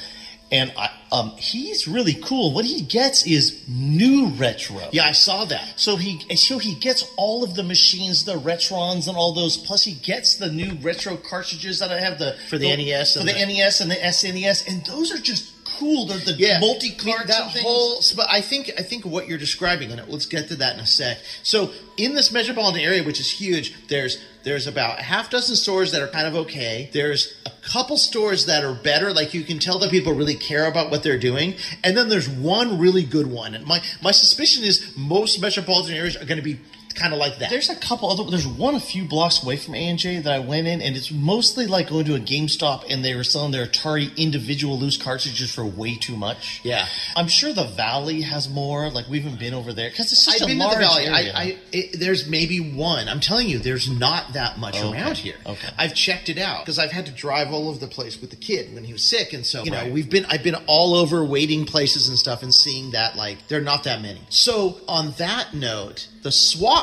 [0.53, 2.53] And I, um, he's really cool.
[2.53, 4.87] What he gets is new retro.
[4.91, 5.79] yeah, I saw that.
[5.79, 9.57] So he so he gets all of the machines, the Retrons and all those.
[9.57, 13.19] Plus he gets the new retro cartridges that I have the For the NES for
[13.19, 16.05] the, the- NES and the SNES, and those are just cool.
[16.07, 17.27] They're the yeah, multi cards.
[17.27, 18.01] that whole.
[18.15, 20.85] But I think I think what you're describing, and let's get to that in a
[20.85, 21.19] sec.
[21.43, 25.91] So in this metropolitan area, which is huge, there's there's about a half dozen stores
[25.91, 26.89] that are kind of okay.
[26.91, 30.67] There's a couple stores that are better, like you can tell that people really care
[30.67, 33.53] about what they're doing, and then there's one really good one.
[33.53, 36.59] And my my suspicion is most metropolitan areas are going to be
[36.93, 37.49] kind of like that.
[37.49, 38.23] There's a couple other.
[38.29, 40.95] There's one a few blocks away from A and J that I went in, and
[40.95, 44.97] it's mostly like going to a GameStop, and they were selling their Atari individual loose
[44.97, 46.61] cartridges for way too much.
[46.63, 46.85] Yeah.
[47.15, 48.89] I'm sure the Valley has more.
[48.89, 50.81] Like we haven't been over there because it's such I've a been to large the
[50.83, 51.05] valley.
[51.07, 51.33] area.
[51.35, 53.07] I, I it, there's maybe one.
[53.09, 54.91] I'm telling you, there's not that much Okay.
[54.91, 55.35] around here.
[55.45, 55.67] Okay.
[55.77, 58.35] I've checked it out because I've had to drive all over the place with the
[58.35, 60.25] kid when he was sick, and so you know we've been.
[60.29, 64.01] I've been all over waiting places and stuff, and seeing that like they're not that
[64.01, 64.21] many.
[64.29, 66.31] So on that note, the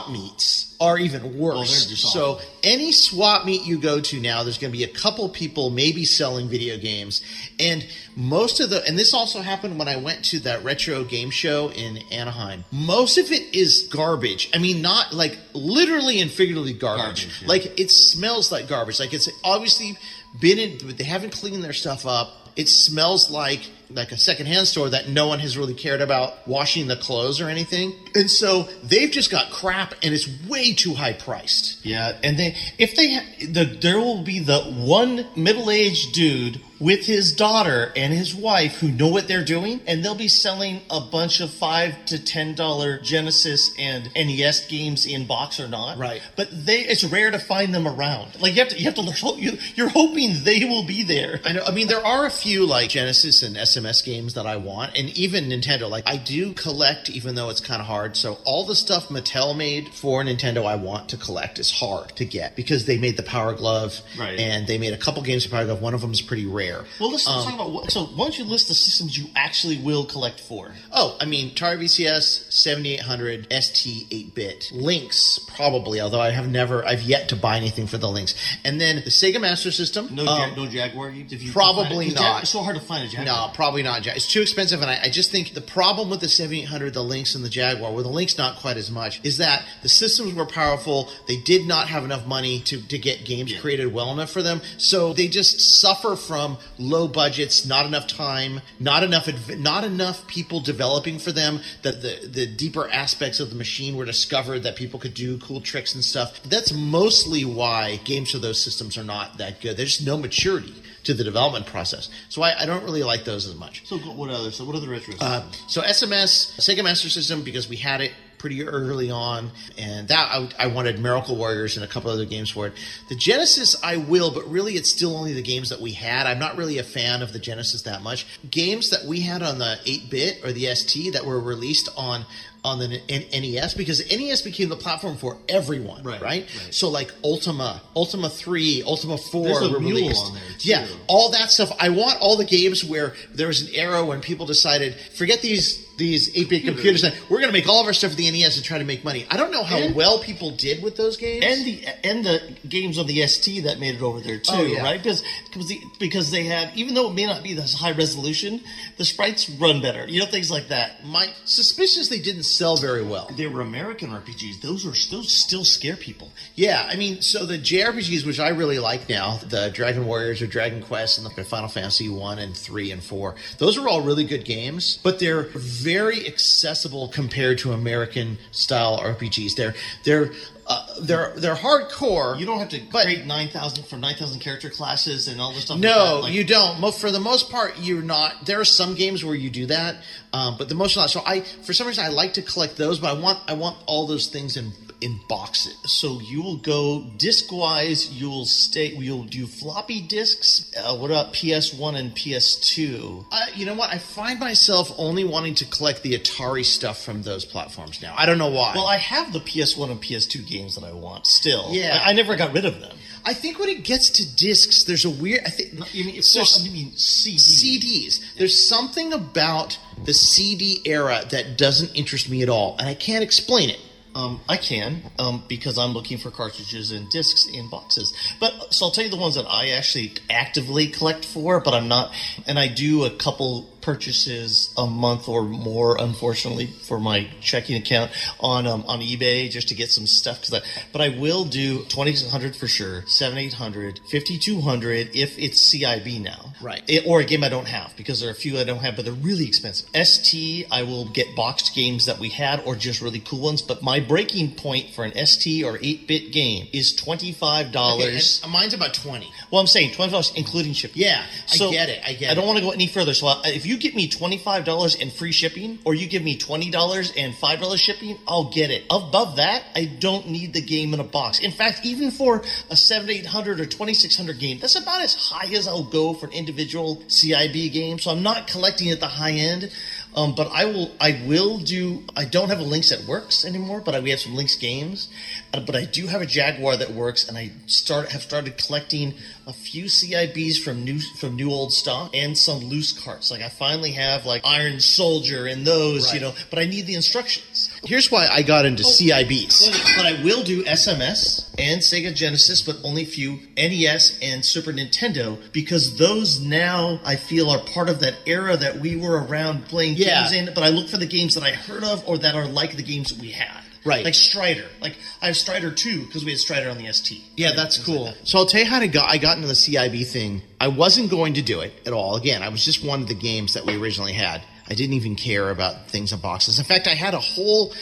[0.00, 1.84] swap meets are even worse.
[1.84, 4.88] Oh, they're so any swap meet you go to now, there's going to be a
[4.88, 7.22] couple people maybe selling video games,
[7.58, 7.86] and
[8.16, 11.70] most of the and this also happened when I went to that retro game show
[11.70, 12.64] in Anaheim.
[12.70, 14.50] Most of it is garbage.
[14.54, 17.26] I mean, not like literally and figuratively garbage.
[17.26, 17.48] Garbage, yeah.
[17.48, 19.00] Like it smells like garbage.
[19.00, 19.98] Like it's obviously
[20.40, 22.48] been in, but they haven't cleaned their stuff up.
[22.56, 26.87] It smells like like a secondhand store that no one has really cared about washing
[26.87, 27.92] the clothes or anything.
[28.14, 31.85] And so they've just got crap, and it's way too high priced.
[31.85, 36.61] Yeah, and they if they ha- the there will be the one middle aged dude
[36.80, 40.80] with his daughter and his wife who know what they're doing, and they'll be selling
[40.90, 45.98] a bunch of five to ten dollar Genesis and NES games in box or not.
[45.98, 46.22] Right.
[46.36, 48.40] But they it's rare to find them around.
[48.40, 51.40] Like you have to you have to you, you're hoping they will be there.
[51.44, 51.62] I know.
[51.66, 55.08] I mean, there are a few like Genesis and SMS games that I want, and
[55.16, 55.90] even Nintendo.
[55.90, 58.16] Like, I do collect, even though it's kind of hard.
[58.16, 62.24] So, all the stuff Mattel made for Nintendo, I want to collect is hard to
[62.24, 64.38] get because they made the Power Glove, Right.
[64.38, 65.82] And they made a couple games for Power Glove.
[65.82, 66.69] One of them is pretty rare.
[66.98, 68.04] Well, let's Um, talk about what, so.
[68.04, 70.74] Why don't you list the systems you actually will collect for?
[70.92, 74.70] Oh, I mean, Atari VCS, 7800, ST 8 bit.
[74.72, 78.35] Lynx, probably, although I have never, I've yet to buy anything for the Lynx.
[78.64, 80.09] And then the Sega Master System.
[80.12, 81.33] No, um, no Jaguar games.
[81.33, 82.14] If you probably it.
[82.14, 82.20] not.
[82.22, 83.24] Jag- it's so hard to find a Jaguar.
[83.48, 84.06] No, probably not.
[84.06, 87.35] It's too expensive, and I, I just think the problem with the 7800, the Lynx,
[87.35, 90.46] and the Jaguar, where the Lynx not quite as much, is that the systems were
[90.46, 91.09] powerful.
[91.28, 94.61] They did not have enough money to, to get games created well enough for them,
[94.78, 100.61] so they just suffer from low budgets, not enough time, not enough not enough people
[100.61, 101.61] developing for them.
[101.83, 105.61] That the the deeper aspects of the machine were discovered that people could do cool
[105.61, 106.42] tricks and stuff.
[106.42, 109.77] That's mostly why games for those systems are not that good.
[109.77, 112.09] There's just no maturity to the development process.
[112.29, 113.87] So I, I don't really like those as much.
[113.87, 114.51] So what other?
[114.51, 115.16] So what other retros?
[115.20, 120.29] Uh, so SMS, Sega Master System, because we had it pretty early on, and that
[120.33, 122.72] I, I wanted Miracle Warriors and a couple other games for it.
[123.11, 126.26] The Genesis, I will, but really it's still only the games that we had.
[126.26, 128.26] I'm not really a fan of the Genesis that much.
[128.50, 132.24] Games that we had on the 8-bit or the ST that were released on
[132.62, 136.20] on the N- NES because NES became the platform for everyone, right?
[136.20, 140.26] Right, So like Ultima, Ultima 3, Ultima 4 a were released.
[140.26, 140.68] on there, too.
[140.68, 141.72] Yeah, all that stuff.
[141.81, 145.87] I want all the games where there was an era when people decided, forget these
[146.00, 148.56] these 8-bit computers, and we're going to make all of our stuff for the NES
[148.56, 149.24] and try to make money.
[149.30, 151.44] I don't know how And- well people did with those games.
[151.44, 154.62] and the and the games on the ST that made it over there too, Oh,
[154.62, 154.82] yeah.
[154.82, 155.00] right?
[155.00, 158.60] Because because, the, because they had even though it may not be this high resolution,
[158.96, 160.06] the sprites run better.
[160.08, 161.04] You know things like that.
[161.06, 163.30] my suspicious they didn't sell very well.
[163.36, 164.60] They were American RPGs.
[164.62, 166.30] Those are still still scare people.
[166.54, 170.46] Yeah, I mean, so the JRPGs, which I really like now, the Dragon Warriors or
[170.46, 174.24] Dragon Quest and the Final Fantasy one and three and four, those are all really
[174.24, 179.55] good games, but they're very accessible compared to American style RPGs.
[179.57, 179.74] They're
[180.05, 180.31] they're
[180.66, 182.38] uh, they're they're hardcore.
[182.38, 185.53] You don't have to But- create nine thousand for nine thousand character classes and all
[185.53, 185.76] this stuff.
[185.76, 186.22] like No, that.
[186.24, 186.79] Like, you don't.
[186.81, 188.46] Mo- For the most part, you're not.
[188.46, 189.96] There are some games where you do that,
[190.33, 191.11] um, but the most not.
[191.11, 193.79] So I, for some reason, I like to collect those, but I want I want
[193.87, 195.76] all those things in in boxes.
[195.84, 198.12] So you will go disc wise.
[198.12, 198.86] You'll stay.
[198.88, 200.70] You'll do floppy discs.
[200.76, 203.24] Uh, what about PS One and PS Two?
[203.32, 203.90] Uh, you know what?
[203.92, 208.14] I find myself only wanting to collect the Atari stuff from those platforms now.
[208.16, 208.72] I don't know why.
[208.74, 211.68] Well, I have the PS One and PS Two games that I want still.
[211.70, 212.00] Yeah.
[212.04, 212.96] I, I never got rid of them.
[213.24, 215.42] I think when it gets to discs, there's a weird.
[215.46, 217.78] I think You mean well, I mean CD.
[218.08, 218.36] CDs.
[218.36, 223.22] There's something about the CD era that doesn't interest me at all, and I can't
[223.22, 223.78] explain it.
[224.20, 228.12] Um, I can um, because I'm looking for cartridges and discs in boxes.
[228.38, 231.88] But so I'll tell you the ones that I actually actively collect for, but I'm
[231.88, 232.12] not.
[232.46, 238.10] And I do a couple purchases a month or more, unfortunately, for my checking account
[238.40, 240.40] on um, on eBay just to get some stuff.
[240.40, 240.60] Cause I,
[240.92, 246.82] but I will do 2600 for sure, 7800, 5200 if it's CIB now, Right.
[246.88, 248.96] It- or a game I don't have because there are a few I don't have,
[248.96, 249.88] but they're really expensive.
[249.94, 253.62] ST, I will get boxed games that we had or just really cool ones.
[253.62, 257.74] But my breaking point for an ST or 8 bit game is $25.
[257.74, 259.30] Okay, mine's about twenty.
[259.50, 261.02] well, I'm saying $25 including shipping.
[261.02, 262.46] Yeah, I get it, I get I don't it.
[262.46, 263.14] want to go any further.
[263.14, 267.12] So I, if you give me $25 and free shipping or you give me $20
[267.16, 268.85] and $5 shipping, I'll get it.
[268.90, 271.40] Above that, I don't need the game in a box.
[271.40, 275.85] In fact, even for a 7800 or 2600 game, that's about as high as I'll
[275.85, 277.98] go for an individual CIB game.
[277.98, 279.70] So I'm not collecting at the high end.
[280.14, 282.02] Um, but I will, I will do.
[282.16, 285.09] I don't have a Lynx that works anymore, but I, we have some Lynx games.
[285.54, 289.14] Uh, but I do have a Jaguar that works, and I start have started collecting
[289.50, 293.30] a few CIBs from new from new old stock and some loose carts.
[293.32, 296.32] Like I finally have like Iron Soldier and those, you know.
[296.50, 297.68] But I need the instructions.
[297.84, 298.68] Here's why I got Oh.
[298.68, 299.70] into CIBs.
[299.72, 304.72] But, but I will do SMS and Sega Genesis, but only few NES and Super
[304.72, 309.66] Nintendo because those now I feel are part of that era that we were around
[309.66, 310.20] playing Yeah.
[310.20, 310.54] games in.
[310.54, 312.82] But I look for the games that I heard of or that are like the
[312.84, 313.62] games that we had.
[313.84, 314.04] Right.
[314.04, 314.66] Like Strider.
[314.80, 317.22] Like I have Strider 2 because we had Strider on the ST.
[317.36, 318.04] Yeah, that's Things like cool.
[318.06, 318.28] that.
[318.28, 319.00] so I'll tell you how to go.
[319.00, 320.42] I got into the CIB thing.
[320.60, 322.16] I wasn't going to do it at all.
[322.16, 324.42] Again, I was just one of the games that we originally had.
[324.68, 326.58] I didn't even care about things in boxes.
[326.60, 327.72] In fact, I had a whole,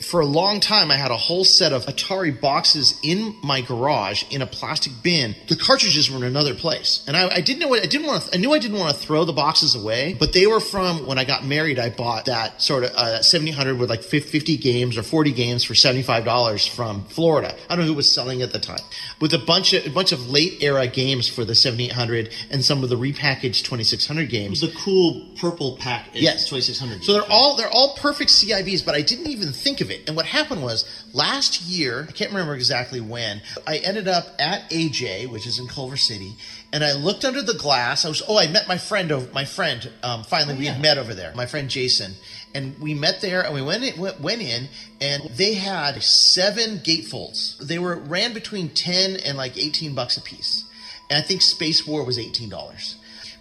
[0.00, 4.24] for a long time, I had a whole set of Atari boxes in my garage
[4.30, 5.36] in a plastic bin.
[5.48, 8.24] The cartridges were in another place, and I, I didn't know what I didn't want.
[8.24, 11.06] To, I knew I didn't want to throw the boxes away, but they were from
[11.06, 11.78] when I got married.
[11.78, 15.74] I bought that sort of uh, 1700 with like 50 games or 40 games for
[15.74, 17.54] 75 dollars from Florida.
[17.70, 18.80] I don't know who was selling at the time,
[19.20, 22.82] with a bunch of a bunch of late era games for the 7800 and some
[22.82, 24.60] of the repackaged 2600 games.
[24.60, 26.08] The cool purple pack.
[26.12, 26.48] Yes.
[26.48, 27.04] 2600.
[27.04, 30.06] So they're all they're all perfect CIBs, but I didn't even think of it.
[30.06, 34.70] And what happened was last year, I can't remember exactly when, I ended up at
[34.72, 36.36] A&J, which is in Culver City,
[36.72, 38.04] and I looked under the glass.
[38.04, 39.90] I was oh, I met my friend over my friend.
[40.02, 41.32] Um, finally, Oh, we had met over there.
[41.34, 42.14] My friend Jason,
[42.54, 44.68] and we met there, and we went in, went, went in,
[45.00, 47.58] and they had seven gatefolds.
[47.58, 50.64] They were ran between ten and like eighteen bucks a piece,
[51.08, 52.96] and I think Space War was eighteen dollars.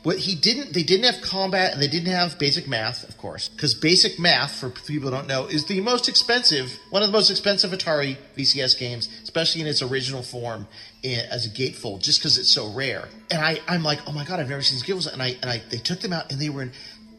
[0.05, 3.49] What he didn't, they didn't have combat and they didn't have basic math, of course,
[3.49, 7.11] because basic math, for people who don't know, is the most expensive, one of the
[7.11, 10.67] most expensive Atari VCS games, especially in its original form
[11.03, 13.09] i- as a gatefold, just because it's so rare.
[13.31, 15.11] And I, I'm like, oh my god, I've never seen these gatefolds.
[15.11, 16.71] And I, and I, they took them out and they were in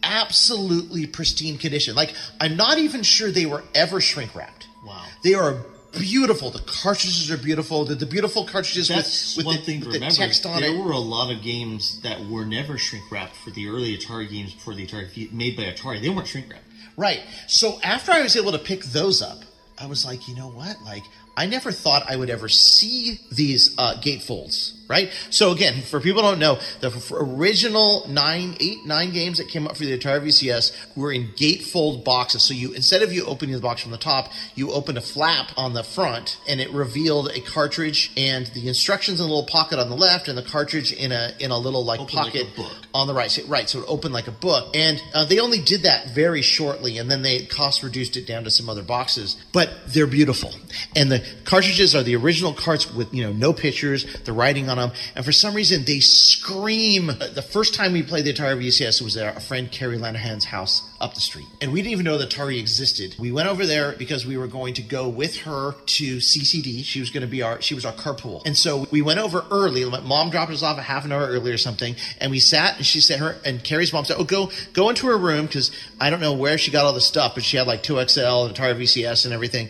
[0.04, 1.96] absolutely pristine condition.
[1.96, 4.68] Like I'm not even sure they were ever shrink wrapped.
[4.86, 5.04] Wow.
[5.24, 5.56] They are
[5.98, 6.50] beautiful.
[6.50, 7.84] The cartridges are beautiful.
[7.84, 10.16] The, the beautiful cartridges That's with, with one the, thing to with the remember.
[10.16, 10.78] text on there it.
[10.78, 14.54] were a lot of games that were never shrink wrapped for the early Atari games
[14.54, 16.00] before the Atari made by Atari.
[16.00, 16.64] They weren't shrink wrapped.
[16.96, 17.20] Right.
[17.46, 19.38] So after I was able to pick those up,
[19.78, 20.76] I was like, you know what?
[20.84, 21.02] Like,
[21.36, 24.72] I never thought I would ever see these uh, gatefolds.
[24.88, 25.10] Right.
[25.30, 29.48] So again, for people who don't know, the f- original nine, eight, nine games that
[29.48, 32.42] came up for the Atari VCS were in gatefold boxes.
[32.44, 35.50] So you instead of you opening the box from the top, you opened a flap
[35.56, 39.80] on the front, and it revealed a cartridge and the instructions in a little pocket
[39.80, 42.54] on the left, and the cartridge in a in a little like Open like pocket
[42.54, 42.72] book.
[42.94, 43.28] on the right.
[43.32, 46.42] So, right, so it opened like a book, and uh, they only did that very
[46.42, 49.36] shortly, and then they cost reduced it down to some other boxes.
[49.52, 50.52] But they're beautiful,
[50.94, 54.76] and the cartridges are the original carts with you know no pictures, the writing on
[54.76, 57.06] them, and for some reason they scream.
[57.06, 60.82] The first time we played the Atari VCS was at our friend Carrie Lanahan's house
[61.00, 63.14] up the street, and we didn't even know that Tari existed.
[63.18, 66.84] We went over there because we were going to go with her to CCD.
[66.84, 69.44] She was going to be our she was our carpool, and so we went over
[69.50, 69.84] early.
[69.84, 72.76] My mom dropped us off a half an hour early or something, and we sat.
[72.76, 75.70] And she said her and Carrie's mom said, "Oh, go go into her room because
[76.00, 78.44] I don't know where she got all the stuff, but she had like two XL
[78.46, 79.68] and Atari VCS and everything,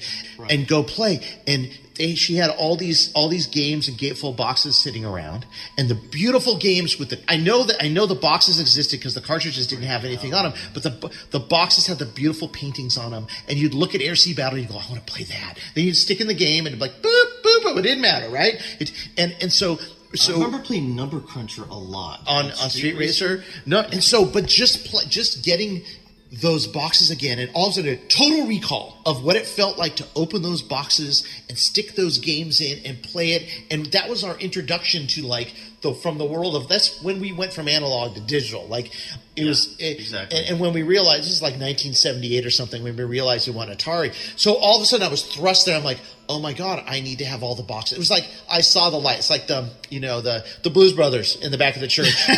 [0.48, 4.76] and go play." And they, she had all these all these games and gatefold boxes
[4.76, 7.20] sitting around, and the beautiful games with the.
[7.28, 10.44] I know that I know the boxes existed because the cartridges didn't have anything on
[10.44, 14.00] them, but the the boxes had the beautiful paintings on them, and you'd look at
[14.00, 16.26] Air Sea Battle, and you'd go, "I want to play that." Then you'd stick in
[16.26, 18.54] the game, and it'd be like boop boop, but it didn't matter, right?
[18.80, 19.78] It, and and so
[20.14, 23.44] so I remember playing Number Cruncher a lot on on Street Racer.
[23.64, 25.82] No, and so but just pl- just getting
[26.40, 29.78] those boxes again, and all of a sudden a total recall of what it felt
[29.78, 34.08] like to open those boxes and stick those games in and play it, and that
[34.08, 37.68] was our introduction to like the from the world of that's when we went from
[37.68, 38.66] analog to digital.
[38.66, 38.90] Like
[39.36, 40.38] it was eh, it, exactly.
[40.38, 43.54] and, and when we realized this is like 1978 or something, when we realized we
[43.54, 44.14] want Atari.
[44.38, 45.76] So all of a sudden I was thrust there.
[45.76, 47.96] I'm like, oh my god, I need to have all the boxes.
[47.96, 49.18] It was like I saw the light.
[49.18, 52.14] It's like the you know the the Blues Brothers in the back of the church.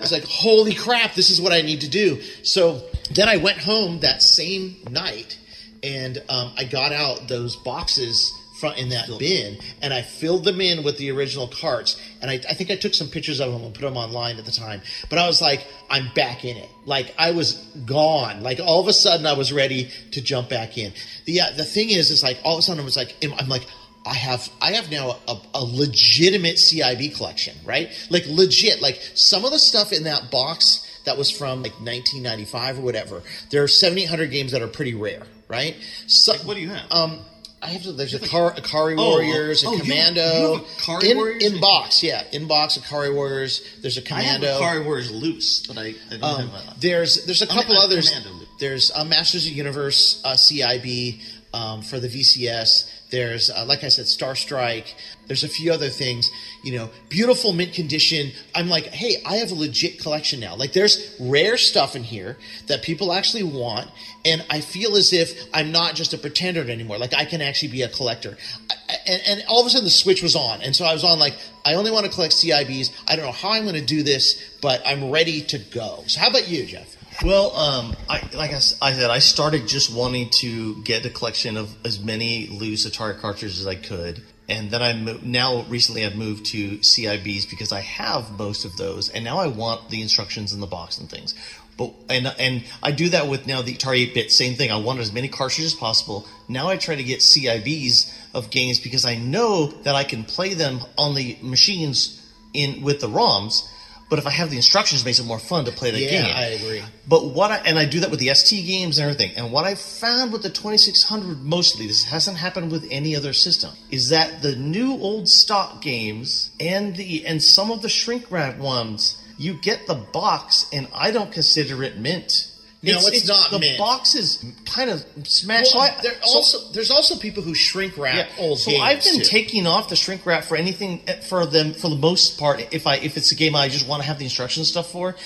[0.00, 2.20] it's like, holy crap, this is what I need to do.
[2.42, 2.82] So
[3.14, 5.38] then I went home that same night
[5.82, 10.60] and um, I got out those boxes front in that bin and I filled them
[10.60, 12.00] in with the original carts.
[12.20, 14.44] And I, I think I took some pictures of them and put them online at
[14.44, 14.82] the time.
[15.08, 16.68] But I was like, I'm back in it.
[16.84, 17.54] Like I was
[17.86, 18.42] gone.
[18.42, 20.92] Like all of a sudden I was ready to jump back in.
[21.24, 23.48] The uh, the thing is, is like all of a sudden I was like, I'm
[23.48, 23.66] like.
[24.06, 27.90] I have I have now a, a legitimate CIB collection, right?
[28.08, 28.80] Like legit.
[28.80, 33.22] Like some of the stuff in that box that was from like 1995 or whatever.
[33.50, 35.76] There are 7,800 games that are pretty rare, right?
[36.06, 36.90] So, what do you have?
[36.90, 37.20] Um,
[37.60, 40.20] I have to, there's a Car, Ikari Oh, Warriors, oh, a you have- Commando.
[40.22, 41.44] you have Ikari in, Warriors?
[41.44, 43.62] in box, yeah, in box Ikari Warriors.
[43.82, 44.60] There's a I have Commando.
[44.64, 46.80] Atari Warriors loose, but I, I don't Um, have a.
[46.80, 48.10] there's there's a couple I have others.
[48.10, 48.46] Commando.
[48.60, 51.20] There's uh, Masters of Universe uh, CIB
[51.52, 52.90] um, for the VCS.
[53.10, 54.94] There's uh, like I said, Star Strike.
[55.26, 56.30] There's a few other things.
[56.62, 58.32] You know, beautiful mint condition.
[58.54, 60.56] I'm like, hey, I have a legit collection now.
[60.56, 62.36] Like, there's rare stuff in here
[62.66, 63.90] that people actually want,
[64.24, 66.98] and I feel as if I'm not just a pretender anymore.
[66.98, 68.36] Like, I can actually be a collector.
[68.70, 71.04] I, and, and all of a sudden, the switch was on, and so I was
[71.04, 71.34] on like,
[71.64, 72.90] I only want to collect CIBs.
[73.06, 76.04] I don't know how I'm going to do this, but I'm ready to go.
[76.06, 76.97] So, how about you, Jeff?
[77.24, 81.56] Well, um, I, like I, I said, I started just wanting to get a collection
[81.56, 86.06] of as many loose Atari cartridges as I could, and then I mo- now recently
[86.06, 90.00] I've moved to CIBs because I have most of those, and now I want the
[90.00, 91.34] instructions in the box and things.
[91.76, 94.30] But and and I do that with now the Atari 8-bit.
[94.30, 94.70] Same thing.
[94.70, 96.24] I want as many cartridges as possible.
[96.48, 100.54] Now I try to get CIBs of games because I know that I can play
[100.54, 103.68] them on the machines in with the ROMs.
[104.08, 106.10] But if I have the instructions, it makes it more fun to play the Yeah,
[106.10, 106.26] game.
[106.26, 106.82] Yeah, I agree.
[107.06, 109.36] But what I and I do that with the ST games and everything.
[109.36, 113.70] And what I found with the 2600 mostly, this hasn't happened with any other system,
[113.90, 118.56] is that the new old stock games and the and some of the shrink wrap
[118.58, 122.50] ones, you get the box, and I don't consider it mint.
[122.80, 123.76] No, it's not The mint.
[123.78, 125.74] box is kind of smashed.
[125.74, 128.82] Well, so there so- also there's also people who shrink wrap old so games.
[128.82, 129.24] I've been too.
[129.24, 132.64] taking off the shrink wrap for anything eh, for them for the most part.
[132.72, 135.16] If I if it's a game I just want to have the instructions stuff for,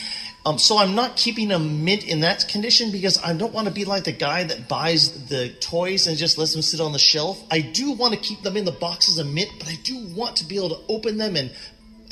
[0.47, 3.73] um, so I'm not keeping them mint in that condition because I don't want to
[3.75, 6.99] be like the guy that buys the toys and just lets them sit on the
[6.99, 7.43] shelf.
[7.51, 10.37] I do want to keep them in the boxes of mint, but I do want
[10.37, 11.51] to be able to open them and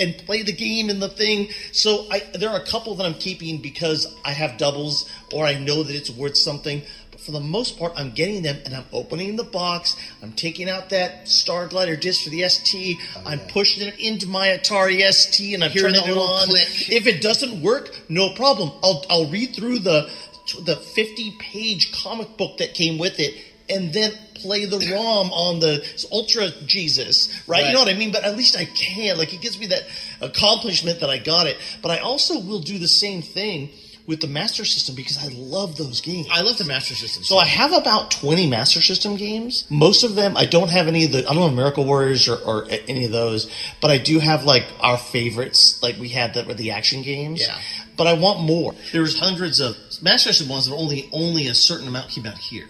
[0.01, 1.48] and play the game and the thing.
[1.72, 5.55] So I, there are a couple that I'm keeping because I have doubles or I
[5.59, 6.82] know that it's worth something.
[7.11, 9.96] But for the most part, I'm getting them and I'm opening the box.
[10.22, 12.98] I'm taking out that Starglider disc for the ST.
[13.16, 16.46] Oh, I'm pushing it into my Atari ST and I'm turning the it on.
[16.48, 16.90] click.
[16.90, 18.72] If it doesn't work, no problem.
[18.82, 20.11] I'll I'll read through the
[20.64, 23.34] the 50 page comic book that came with it.
[23.71, 27.66] And then play the ROM on the Ultra Jesus, right?
[27.66, 28.12] You know what I mean?
[28.12, 29.18] But at least I can.
[29.18, 29.83] Like it gives me that
[30.21, 31.57] accomplishment that I got it.
[31.83, 33.71] But I also will do the same thing
[34.11, 36.27] with the Master System because I love those games.
[36.33, 37.23] I love the Master System.
[37.23, 39.66] So I have about 20 Master System games.
[39.71, 42.37] Most of them, I don't have any of the, I don't have Miracle Warriors or,
[42.39, 43.49] or any of those,
[43.81, 47.41] but I do have like our favorites, like we had the, the action games.
[47.41, 47.57] Yeah.
[47.97, 48.75] But I want more.
[48.93, 52.66] There's hundreds of Master System ones, but only only a certain amount came out here,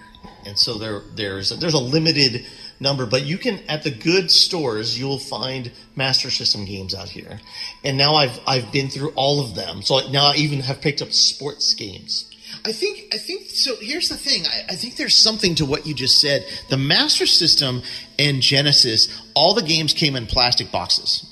[0.47, 2.47] and so there there's there's a limited
[2.79, 3.07] number.
[3.07, 7.41] But you can at the good stores you'll find Master System games out here,
[7.85, 9.83] and now I've I've been through all of them.
[9.83, 12.27] So now I even have picked up sports games.
[12.65, 13.75] I think I think so.
[13.81, 14.45] Here's the thing.
[14.47, 16.45] I, I think there's something to what you just said.
[16.69, 17.83] The Master System
[18.19, 21.25] and Genesis, all the games came in plastic boxes,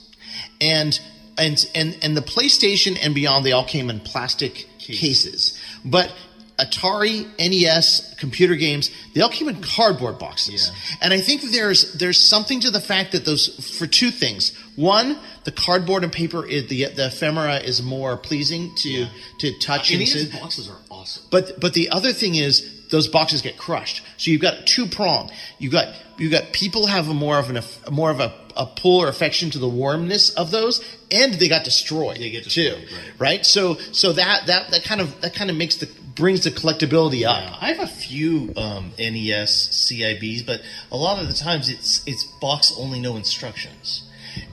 [0.60, 0.98] and
[1.36, 5.58] and and and the PlayStation and beyond, they all came in plastic cases.
[5.84, 6.14] But
[6.58, 10.72] Atari, NES, computer games, they all came in cardboard boxes.
[11.00, 14.56] And I think there's there's something to the fact that those for two things.
[14.76, 19.06] One, the cardboard and paper, is, the the ephemera is more pleasing to
[19.38, 21.24] to touch and NES to, boxes are awesome.
[21.30, 24.02] but but the other thing is those boxes get crushed.
[24.16, 25.30] So you've got two prong.
[25.58, 29.02] You've got you got people have a more of an more of a, a pull
[29.02, 32.18] or affection to the warmness of those, and they got destroyed.
[32.18, 33.12] They get too, right.
[33.18, 33.46] right?
[33.46, 35.88] So so that that that kind of that kind of makes the
[36.18, 37.62] brings the collectability up.
[37.62, 40.60] I have a few um, NES CIBs, but
[40.90, 44.04] a lot of the times it's it's box only, no instructions.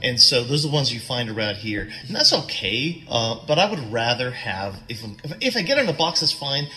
[0.02, 3.04] And so those are the ones you find around here, and that's okay.
[3.08, 6.32] Uh, but I would rather have if I'm, if, I get in a box, that's
[6.32, 6.68] fine.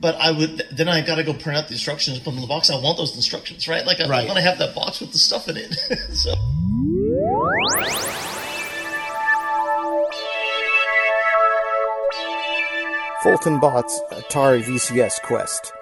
[0.00, 2.40] But I would then I got to go print out the instructions, put them in
[2.42, 2.70] the box.
[2.70, 3.84] I want those instructions, right?
[3.86, 4.26] Like I, Right.
[4.26, 5.72] want to have that box with the stuff in it.
[6.12, 6.34] so
[13.22, 15.72] Fulton Bot's Atari VCS Quest.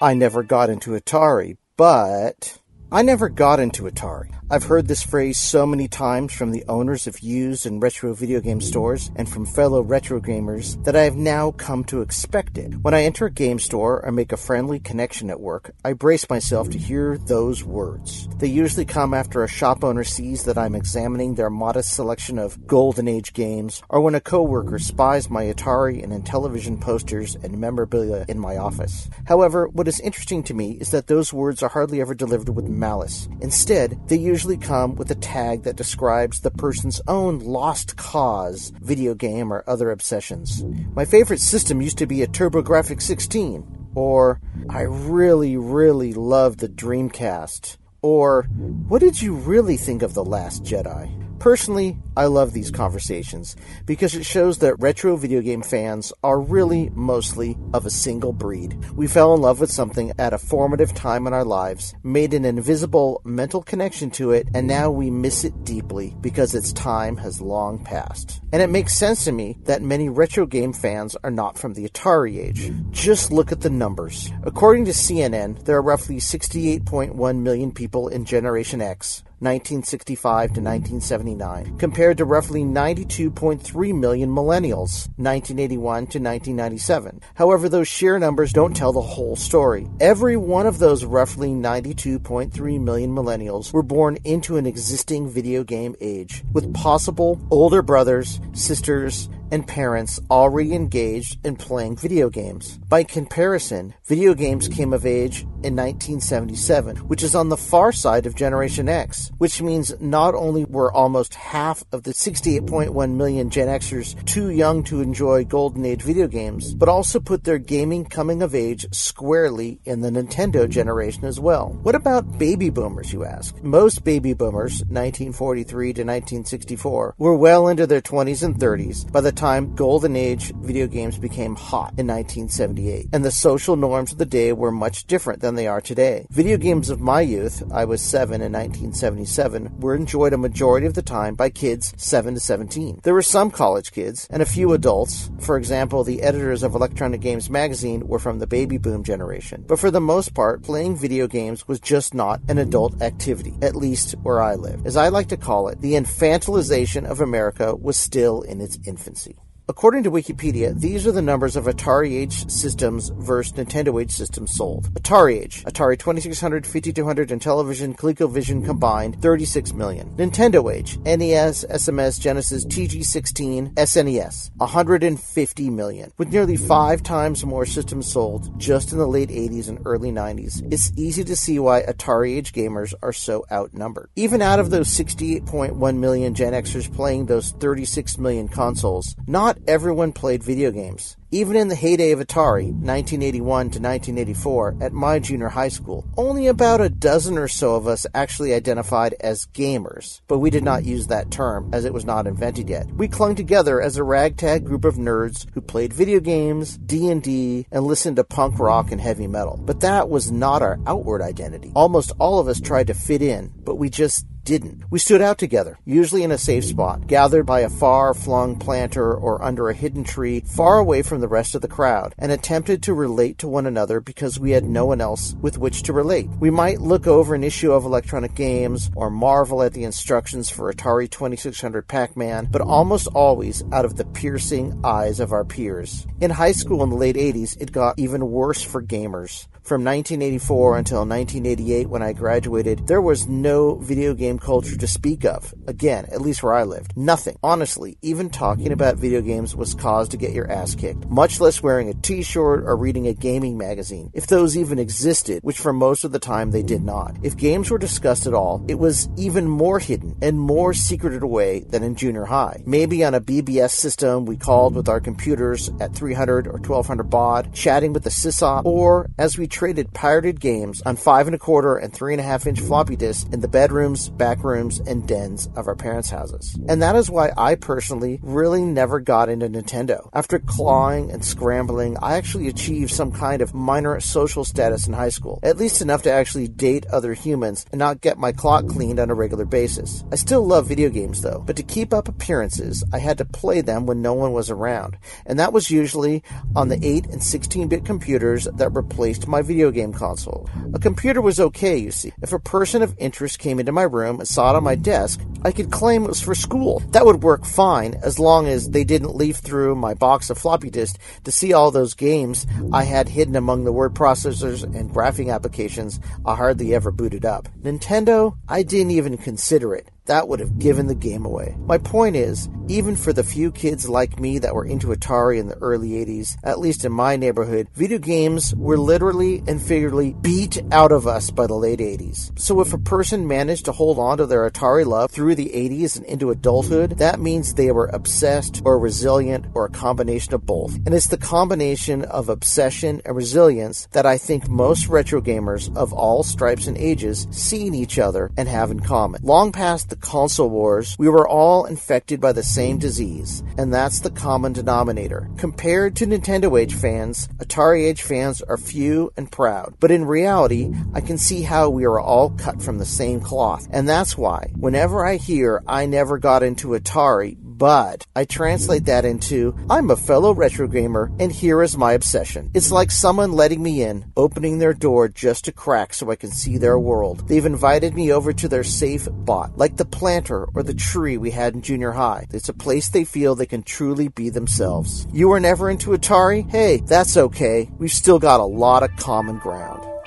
[0.00, 2.56] I never got into Atari, but
[2.92, 4.30] I never got into Atari.
[4.50, 8.40] I've heard this phrase so many times from the owners of used and retro video
[8.40, 12.74] game stores and from fellow retro gamers that I have now come to expect it.
[12.80, 16.30] When I enter a game store or make a friendly connection at work, I brace
[16.30, 18.26] myself to hear those words.
[18.38, 22.66] They usually come after a shop owner sees that I'm examining their modest selection of
[22.66, 28.24] golden age games, or when a coworker spies my Atari and Intellivision posters and memorabilia
[28.28, 29.10] in my office.
[29.26, 32.64] However, what is interesting to me is that those words are hardly ever delivered with
[32.64, 33.28] malice.
[33.42, 39.14] Instead, they usually come with a tag that describes the person's own lost cause, video
[39.14, 40.64] game, or other obsessions.
[40.94, 46.68] My favorite system used to be a TurboGrafx 16, or I really, really love the
[46.68, 47.76] Dreamcast.
[48.00, 48.44] Or,
[48.88, 51.27] what did you really think of The Last Jedi?
[51.38, 53.54] Personally, I love these conversations
[53.86, 58.76] because it shows that retro video game fans are really mostly of a single breed.
[58.94, 62.44] We fell in love with something at a formative time in our lives, made an
[62.44, 67.40] invisible mental connection to it, and now we miss it deeply because its time has
[67.40, 68.40] long passed.
[68.52, 71.88] And it makes sense to me that many retro game fans are not from the
[71.88, 72.72] Atari age.
[72.90, 74.32] Just look at the numbers.
[74.42, 81.78] According to CNN, there are roughly 68.1 million people in Generation X, 1965 to 1979,
[81.78, 87.20] compared to roughly 92.3 million millennials, 1981 to 1997.
[87.34, 89.88] However, those sheer numbers don't tell the whole story.
[90.00, 95.94] Every one of those roughly 92.3 million millennials were born into an existing video game
[96.00, 102.78] age, with possible older brothers, sisters, and parents already engaged in playing video games.
[102.88, 108.26] By comparison, video games came of age in 1977, which is on the far side
[108.26, 113.68] of Generation X, which means not only were almost half of the 68.1 million Gen
[113.68, 118.42] Xers too young to enjoy Golden Age video games, but also put their gaming coming
[118.42, 121.78] of age squarely in the Nintendo generation as well.
[121.82, 123.60] What about baby boomers, you ask?
[123.62, 129.32] Most baby boomers, 1943 to 1964, were well into their 20s and 30s by the
[129.32, 134.26] time Golden Age video games became hot in 1978, and the social norms of the
[134.26, 136.26] day were much different than they are today.
[136.30, 140.94] Video games of my youth, I was 7 in 1977, were enjoyed a majority of
[140.94, 143.00] the time by kids 7 to 17.
[143.02, 145.30] There were some college kids and a few adults.
[145.40, 149.64] For example, the editors of Electronic Games magazine were from the baby boom generation.
[149.66, 153.76] But for the most part, playing video games was just not an adult activity, at
[153.76, 154.86] least where I live.
[154.86, 159.36] As I like to call it, the infantilization of America was still in its infancy.
[159.70, 164.54] According to Wikipedia, these are the numbers of Atari Age systems versus Nintendo Age systems
[164.54, 164.88] sold.
[164.94, 170.08] Atari Age, Atari 2600, 5200, Intellivision, ColecoVision combined, 36 million.
[170.16, 176.12] Nintendo Age, NES, SMS, Genesis, TG16, SNES, 150 million.
[176.16, 180.66] With nearly five times more systems sold just in the late 80s and early 90s,
[180.72, 184.08] it's easy to see why Atari Age gamers are so outnumbered.
[184.16, 190.12] Even out of those 68.1 million Gen Xers playing those 36 million consoles, not everyone
[190.12, 191.16] played video games.
[191.30, 196.46] Even in the heyday of Atari, 1981 to 1984, at my junior high school, only
[196.46, 200.86] about a dozen or so of us actually identified as gamers, but we did not
[200.86, 202.86] use that term as it was not invented yet.
[202.92, 207.84] We clung together as a ragtag group of nerds who played video games, D&D, and
[207.84, 209.60] listened to punk rock and heavy metal.
[209.62, 211.72] But that was not our outward identity.
[211.74, 214.82] Almost all of us tried to fit in, but we just didn't.
[214.90, 219.14] We stood out together, usually in a safe spot, gathered by a far flung planter
[219.14, 222.82] or under a hidden tree far away from the rest of the crowd, and attempted
[222.82, 226.30] to relate to one another because we had no one else with which to relate.
[226.40, 230.72] We might look over an issue of electronic games or marvel at the instructions for
[230.72, 236.06] Atari 2600 Pac Man, but almost always out of the piercing eyes of our peers.
[236.22, 239.46] In high school in the late 80s, it got even worse for gamers.
[239.68, 245.24] From 1984 until 1988, when I graduated, there was no video game culture to speak
[245.24, 245.54] of.
[245.66, 246.96] Again, at least where I lived.
[246.96, 247.36] Nothing.
[247.42, 251.62] Honestly, even talking about video games was cause to get your ass kicked, much less
[251.62, 255.72] wearing a t shirt or reading a gaming magazine, if those even existed, which for
[255.72, 257.16] most of the time they did not.
[257.22, 261.60] If games were discussed at all, it was even more hidden and more secreted away
[261.60, 262.62] than in junior high.
[262.66, 267.52] Maybe on a BBS system we called with our computers at 300 or 1200 baud,
[267.52, 271.76] chatting with the sysop, or as we traded pirated games on five and a quarter
[271.76, 275.48] and three and a half inch floppy disks in the bedrooms, back rooms, and dens
[275.56, 276.54] of our parents' houses.
[276.68, 280.10] And that is why I personally really never got into Nintendo.
[280.12, 285.08] After clawing and scrambling, I actually achieved some kind of minor social status in high
[285.08, 289.00] school, at least enough to actually date other humans and not get my clock cleaned
[289.00, 290.04] on a regular basis.
[290.12, 293.62] I still love video games though, but to keep up appearances, I had to play
[293.62, 296.22] them when no one was around, and that was usually
[296.54, 300.50] on the 8 and 16 bit computers that replaced my video game console.
[300.74, 302.12] A computer was okay, you see.
[302.20, 305.20] If a person of interest came into my room and saw it on my desk,
[305.42, 306.80] I could claim it was for school.
[306.90, 310.70] That would work fine as long as they didn't leaf through my box of floppy
[310.70, 315.32] disks to see all those games I had hidden among the word processors and graphing
[315.32, 317.48] applications I hardly ever booted up.
[317.60, 321.56] Nintendo, I didn't even consider it that would have given the game away.
[321.60, 325.48] My point is, even for the few kids like me that were into Atari in
[325.48, 330.60] the early 80s, at least in my neighborhood, video games were literally and figuratively beat
[330.70, 332.38] out of us by the late 80s.
[332.38, 335.96] So if a person managed to hold on to their Atari love through the 80s
[335.96, 340.74] and into adulthood, that means they were obsessed or resilient or a combination of both.
[340.74, 345.92] And it's the combination of obsession and resilience that I think most retro gamers of
[345.92, 349.22] all stripes and ages see in each other and have in common.
[349.22, 354.00] Long past the console wars, we were all infected by the same disease, and that's
[354.00, 355.28] the common denominator.
[355.36, 360.72] Compared to Nintendo Age fans, Atari Age fans are few and proud, but in reality,
[360.94, 364.50] I can see how we are all cut from the same cloth, and that's why,
[364.56, 369.96] whenever I hear I never got into Atari, but I translate that into I'm a
[369.96, 372.50] fellow retro gamer and here is my obsession.
[372.54, 376.30] It's like someone letting me in, opening their door just a crack so I can
[376.30, 377.28] see their world.
[377.28, 381.32] They've invited me over to their safe bot, like the planter or the tree we
[381.32, 382.26] had in junior high.
[382.30, 385.06] It's a place they feel they can truly be themselves.
[385.12, 386.48] You were never into Atari?
[386.48, 387.68] Hey, that's okay.
[387.78, 389.97] We've still got a lot of common ground.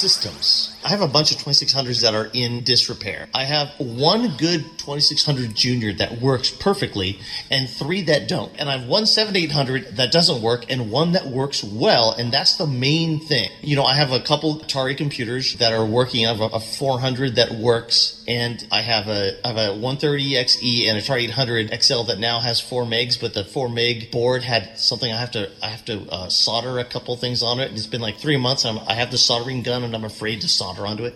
[0.00, 0.59] Systems.
[0.90, 3.28] I have a bunch of 2600s that are in disrepair.
[3.32, 8.52] I have one good 2600 Junior that works perfectly and three that don't.
[8.58, 12.10] And I have one 7800 that doesn't work and one that works well.
[12.10, 13.50] And that's the main thing.
[13.60, 16.26] You know, I have a couple Atari computers that are working.
[16.26, 20.32] I have a, a 400 that works and I have a I have a 130
[20.32, 24.42] XE and Atari 800 XL that now has four megs, but the four meg board
[24.42, 27.70] had something I have to I have to uh, solder a couple things on it.
[27.72, 28.64] It's been like three months.
[28.64, 31.14] I'm, I have the soldering gun and I'm afraid to solder onto it.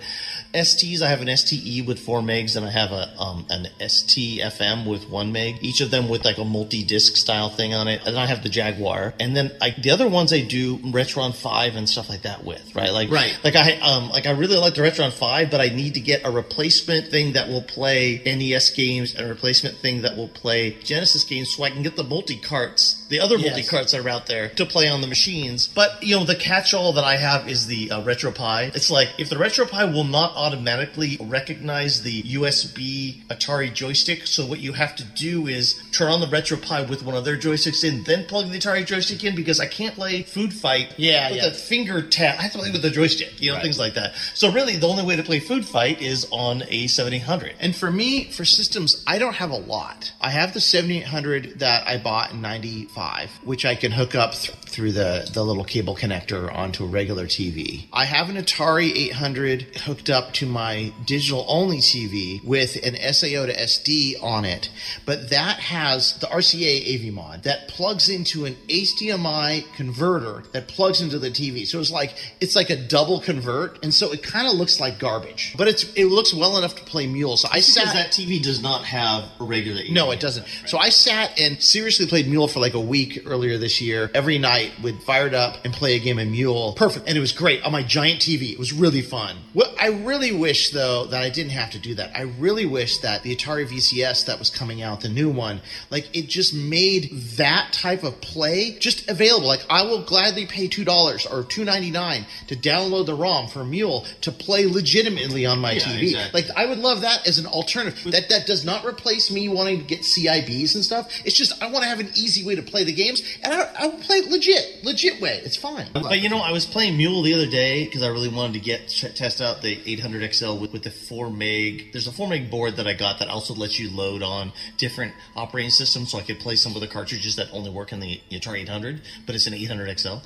[0.55, 4.86] STs, I have an STE with four megs and I have a um, an STFM
[4.86, 8.00] with one meg, each of them with like a multi-disc style thing on it.
[8.07, 11.74] And I have the Jaguar, and then I, the other ones I do Retron Five
[11.76, 12.90] and stuff like that with, right?
[12.92, 13.36] Like Right.
[13.42, 16.22] like I um like I really like the Retron Five, but I need to get
[16.24, 20.78] a replacement thing that will play NES games and a replacement thing that will play
[20.84, 23.50] Genesis games, so I can get the multi carts, the other Yes.
[23.57, 25.66] multi carts that are out there to play on the machines.
[25.66, 28.74] But you know, the catch-all that I have is the uh, RetroPie.
[28.76, 34.61] It's like if the RetroPie will not automatically recognize the USB Atari joystick, so what
[34.61, 38.05] you have to do is turn on the RetroPie with one of their joysticks in,
[38.05, 41.47] then plug the Atari joystick in because I can't play Food Fight Yeah, with yeah.
[41.49, 42.38] a finger tap.
[42.38, 43.62] I have to play with the joystick, you know, Right.
[43.62, 44.12] things like that.
[44.34, 47.55] So really, the only way to play Food Fight is on a 7800.
[47.61, 50.12] And for me, for systems, I don't have a lot.
[50.20, 54.55] I have the 7800 that I bought in 95, which I can hook up th-
[54.66, 57.86] through the, the little cable connector onto a regular TV.
[57.92, 63.47] I have an Atari 800 hooked up to my digital only TV with an SAO
[63.47, 64.70] to SD on it,
[65.07, 71.01] but that has the RCA AV mod that plugs into an HDMI converter that plugs
[71.01, 71.66] into the TV.
[71.66, 74.99] So it's like it's like a double convert, and so it kind of looks like
[74.99, 77.37] garbage, but it's it looks well enough to play Mule.
[77.37, 79.82] So I Because sat that TV does not have a regular.
[79.91, 80.47] no, it doesn't.
[80.66, 84.11] So I sat and seriously played Mule for like a week earlier this year.
[84.14, 86.72] Every night would fire it up and play a game of Mule.
[86.74, 87.09] Perfect.
[87.09, 88.53] And it was great on my giant TV.
[88.53, 89.37] It was really fun.
[89.55, 92.16] Well, I really wish though that I didn't have to do that.
[92.16, 95.60] I really wish that the Atari VCS that was coming out, the new one,
[95.90, 99.46] like it just made that type of play just available.
[99.48, 103.48] Like I will gladly pay two dollars or two ninety nine to download the ROM
[103.48, 106.02] for Mule to play legitimately on my Yeah, TV.
[106.02, 106.42] exactly.
[106.42, 108.12] Like I would love that as an alternative.
[108.12, 111.10] That that does not replace me wanting to get CIBs and stuff.
[111.24, 113.70] It's just I want to have an easy way to play the games, and I,
[113.78, 115.40] I will play it legit, legit way.
[115.44, 115.86] It's fine.
[115.92, 118.60] But you know, I was playing Mule the other day because I really wanted to
[118.60, 121.92] get test out the 800 XL with, with the 4 meg.
[121.92, 125.14] There's a 4 meg board that I got that also lets you load on different
[125.34, 128.20] operating systems, so I could play some of the cartridges that only work in the
[128.30, 130.16] Atari 800, but it's an 800 XL.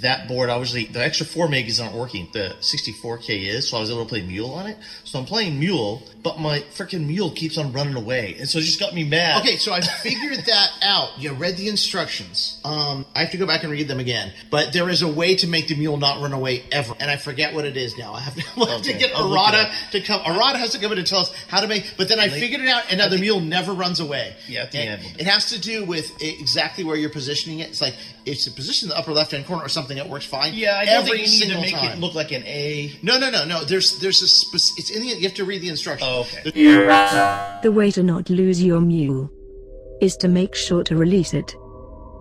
[0.00, 2.28] That board, obviously, the extra 4 meg is not working.
[2.32, 4.76] The 64K is, so I was able to play Mule on it.
[5.04, 8.62] So I'm playing Mule, but my freaking Mule keeps on running away, and so it
[8.62, 9.42] just got me mad.
[9.42, 11.18] Okay, so I figured that out.
[11.18, 12.60] You read the instructions.
[12.64, 14.32] Um, I have to go back and read them again.
[14.50, 17.16] But there is a way to make the mule not run away ever, and I
[17.16, 18.14] forget what it is now.
[18.14, 20.20] I have to, we'll have to get I'll look it Arata to come.
[20.22, 21.94] Arata has to come in and tell us how to make.
[21.96, 24.34] But then I figured it out, and now the mule never runs away.
[24.48, 27.68] Yeah, at the end It has to do with exactly where you're positioning it.
[27.68, 27.94] It's like
[28.26, 30.54] it's a position in the upper left hand corner or something that works fine.
[30.54, 31.92] Yeah, I don't every think you need to make time.
[31.92, 32.92] it look like an A.
[33.02, 33.64] No, no, no, no.
[33.64, 36.08] There's there's a spec- it's in the you have to read the instructions.
[36.10, 36.50] Oh, okay.
[37.62, 39.30] The way to not lose your mule
[40.00, 41.54] is to make sure to release it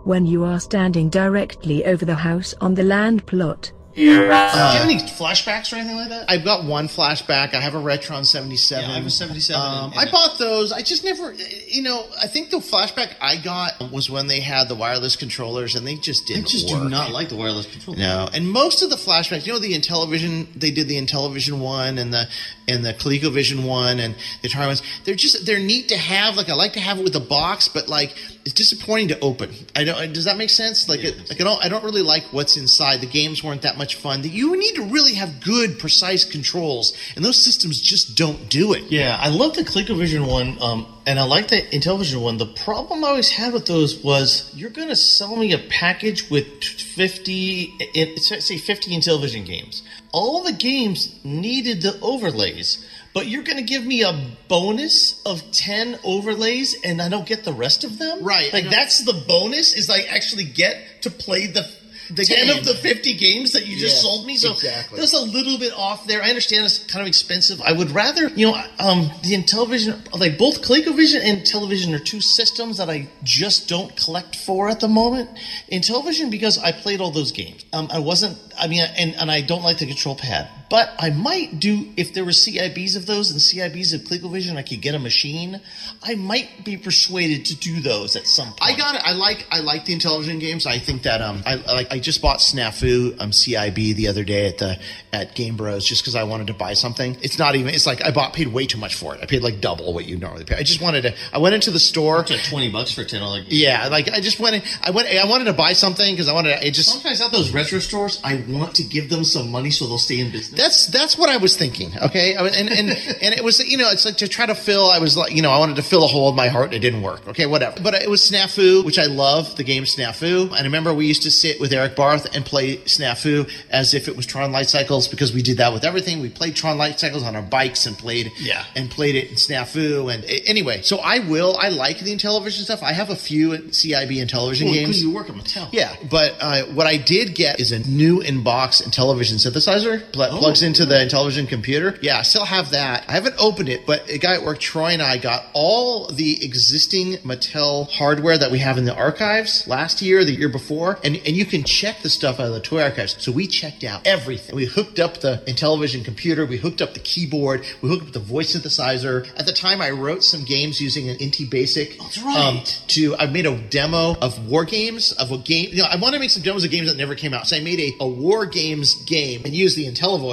[0.05, 3.71] when you are standing directly over the house on the land plot.
[3.95, 6.25] Do you have any flashbacks or anything like that?
[6.29, 7.53] I've got one flashback.
[7.53, 8.83] I have a Retron 77.
[8.83, 10.71] Yeah, I have a 77 Um, and- I bought those.
[10.71, 11.33] I just never,
[11.67, 15.75] you know, I think the flashback I got was when they had the wireless controllers
[15.75, 16.83] and they just didn't I just work.
[16.83, 17.99] do not like the wireless controller.
[17.99, 21.97] No, and most of the flashbacks, you know, the Intellivision, they did the Intellivision one
[21.99, 22.27] and the
[22.65, 24.81] and the ColecoVision one and the Atari ones.
[25.03, 26.37] They're just they're neat to have.
[26.37, 28.15] Like I like to have it with a box, but like
[28.45, 29.51] it's disappointing to open.
[29.75, 30.13] I don't.
[30.13, 30.87] Does that make sense?
[30.89, 31.63] Like, it, like I don't.
[31.63, 33.01] I don't really like what's inside.
[33.01, 34.21] The games weren't that much fun.
[34.21, 38.73] That you need to really have good, precise controls, and those systems just don't do
[38.73, 38.83] it.
[38.91, 42.37] Yeah, I love the ColecoVision one, um, and I like the Intellivision one.
[42.37, 46.29] The problem I always had with those was you're going to sell me a package
[46.29, 49.83] with 50, it, say 50 Intellivision games.
[50.11, 55.51] All the games needed the overlays, but you're going to give me a bonus of
[55.51, 58.23] 10 overlays and I don't get the rest of them?
[58.23, 61.69] Right, Like, that's the bonus, is I actually get to play the.
[62.09, 62.57] The 10 game.
[62.57, 64.35] of the 50 games that you just Yes, sold me.
[64.37, 64.97] So exactly.
[64.97, 66.21] there's a little bit off there.
[66.21, 67.61] I understand it's kind of expensive.
[67.61, 72.21] I would rather, you know, um, the Intellivision, like both ColecoVision and Intellivision are two
[72.21, 75.29] systems that I just don't collect for at the moment.
[75.71, 77.65] Intellivision because I played all those games.
[77.73, 80.49] Um, I wasn't, I mean, and, and I don't like the control pad.
[80.73, 84.63] But I might do if there were CIBs of those and CIBs of ColecoVision, I
[84.63, 85.61] could get a machine.
[86.01, 88.59] I might be persuaded to do those at some point.
[88.59, 89.01] I got it.
[89.05, 90.65] I like I like the Intellivision games.
[90.65, 94.23] I think that um I I like I just bought Snafu um CIB the other
[94.23, 94.79] day at the
[95.11, 97.17] at Game Bros just because I wanted to buy something.
[97.21, 97.71] It's not even.
[97.71, 99.21] It's like I bought paid way too much for it.
[99.21, 100.55] I paid like double what you normally pay.
[100.55, 101.13] I just wanted to.
[101.31, 102.21] I went into the store.
[102.21, 103.49] It's like twenty bucks for ten dollar game.
[103.51, 104.55] Yeah, like I just went.
[104.55, 105.07] In, I went.
[105.07, 106.57] I wanted to buy something because I wanted.
[106.57, 109.69] To, it just Sometimes at those retro stores, I want to give them some money
[109.69, 110.62] so they'll stay in business.
[110.63, 111.91] That's that's what I was thinking.
[112.07, 112.89] Okay, and and
[113.25, 114.89] and it was you know it's like to try to fill.
[114.89, 116.75] I was like you know I wanted to fill a hole in my heart and
[116.75, 117.27] it didn't work.
[117.27, 117.81] Okay, whatever.
[117.81, 120.43] But it was Snafu, which I love the game Snafu.
[120.45, 124.07] And I remember we used to sit with Eric Barth and play Snafu as if
[124.07, 126.21] it was Tron Light Cycles because we did that with everything.
[126.21, 128.63] We played Tron Light Cycles on our bikes and played Yeah.
[128.75, 130.13] and played it in Snafu.
[130.13, 131.57] And a- anyway, so I will.
[131.59, 132.81] I like the Intellivision stuff.
[132.83, 135.01] I have a few CIB Intellivision Well, games.
[135.01, 135.67] You work at Mattel.
[135.73, 140.09] Yeah, but uh, what I did get is a new in-box Intellivision synthesizer.
[140.11, 140.39] Pl- Oh.
[140.53, 141.97] Plugs into the Intellivision computer.
[141.99, 143.05] Yeah, I still have that.
[143.07, 146.45] I haven't opened it, but a guy at work, Troy, and I got all the
[146.45, 151.15] existing Mattel hardware that we have in the archives last year, the year before, and
[151.15, 153.15] and you can check the stuff out of the toy archives.
[153.17, 154.55] So we checked out everything.
[154.55, 156.45] We hooked up the Intellivision computer.
[156.45, 157.65] We hooked up the keyboard.
[157.81, 159.27] We hooked up the voice synthesizer.
[159.35, 161.97] At the time, I wrote some games using an IntyBASIC.
[161.97, 162.37] That's right.
[162.37, 165.69] Um, to I made a demo of war games of a game.
[165.71, 167.47] You know, I want to make some demos of games that never came out.
[167.47, 170.32] So I made a, a war games game and used the IntelliVoice.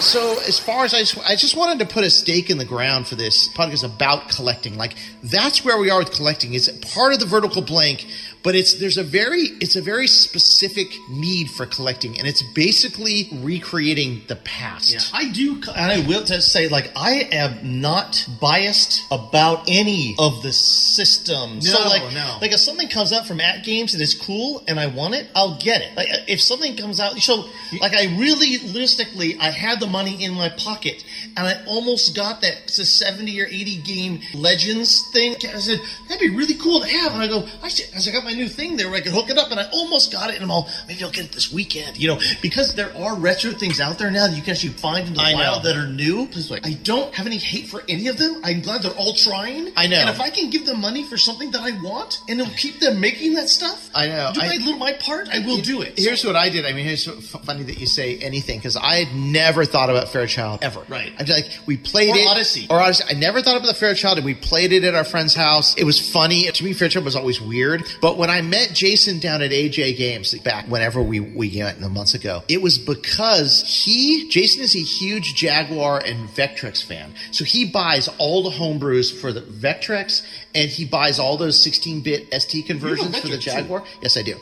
[0.00, 2.64] So as far as I just, I just wanted to put a stake in the
[2.64, 4.76] ground for this podcast about collecting.
[4.76, 6.54] Like that's where we are with collecting.
[6.54, 8.06] It's part of the vertical blank,
[8.42, 13.28] but it's there's a very it's a very specific need for collecting, and it's basically
[13.32, 14.92] recreating the past.
[14.92, 20.14] Yeah, I do, and I will just say, like, I am not biased about any
[20.18, 21.72] of the systems.
[21.72, 22.38] No, so, like, no.
[22.40, 25.58] like if something comes out from AtGames and it's cool and I want it, I'll
[25.58, 25.96] get it.
[25.96, 27.44] Like, if something comes out, so
[27.80, 31.04] like, I really, realistically, I had the money in my pocket,
[31.36, 35.36] and I almost got that it's a seventy or eighty game Legends thing.
[35.42, 35.78] I said
[36.08, 38.31] that'd be really cool to have, and I go, I should, as I got my
[38.34, 40.44] new thing there, where I could hook it up, and I almost got it, and
[40.44, 43.80] I'm all, maybe I'll get it this weekend, you know, because there are retro things
[43.80, 45.38] out there now that you can actually find in the I know.
[45.38, 46.24] wild that are new.
[46.32, 48.40] It's like, I don't have any hate for any of them.
[48.44, 49.72] I'm glad they're all trying.
[49.76, 49.96] I know.
[49.98, 52.80] And if I can give them money for something that I want, and it'll keep
[52.80, 54.30] them making that stuff, I know.
[54.34, 55.98] Do I- my little my part, I will do it.
[55.98, 56.66] Here's what I did.
[56.66, 60.08] I mean, here's f- funny that you say anything because I had never thought about
[60.08, 60.82] Fairchild ever.
[60.88, 61.12] Right.
[61.18, 62.26] I'm like, we played Or it.
[62.28, 62.66] Odyssey.
[62.70, 63.04] Or Odyssey.
[63.08, 65.74] I never thought about the Fairchild, and we played it at our friend's house.
[65.76, 66.50] It was funny.
[66.50, 67.84] To me, Fairchild was always weird.
[68.00, 72.14] But when I met Jason down at A&J Games back whenever we we went months
[72.14, 77.64] ago, it was because he Jason is a huge Jaguar and Vectrex fan, so he
[77.68, 83.18] buys all the homebrews for the Vectrex, and he buys all those 16-bit ST conversions
[83.18, 83.50] for the Vectrex, too.
[83.50, 83.84] Jaguar.
[84.00, 84.36] Yes, I do.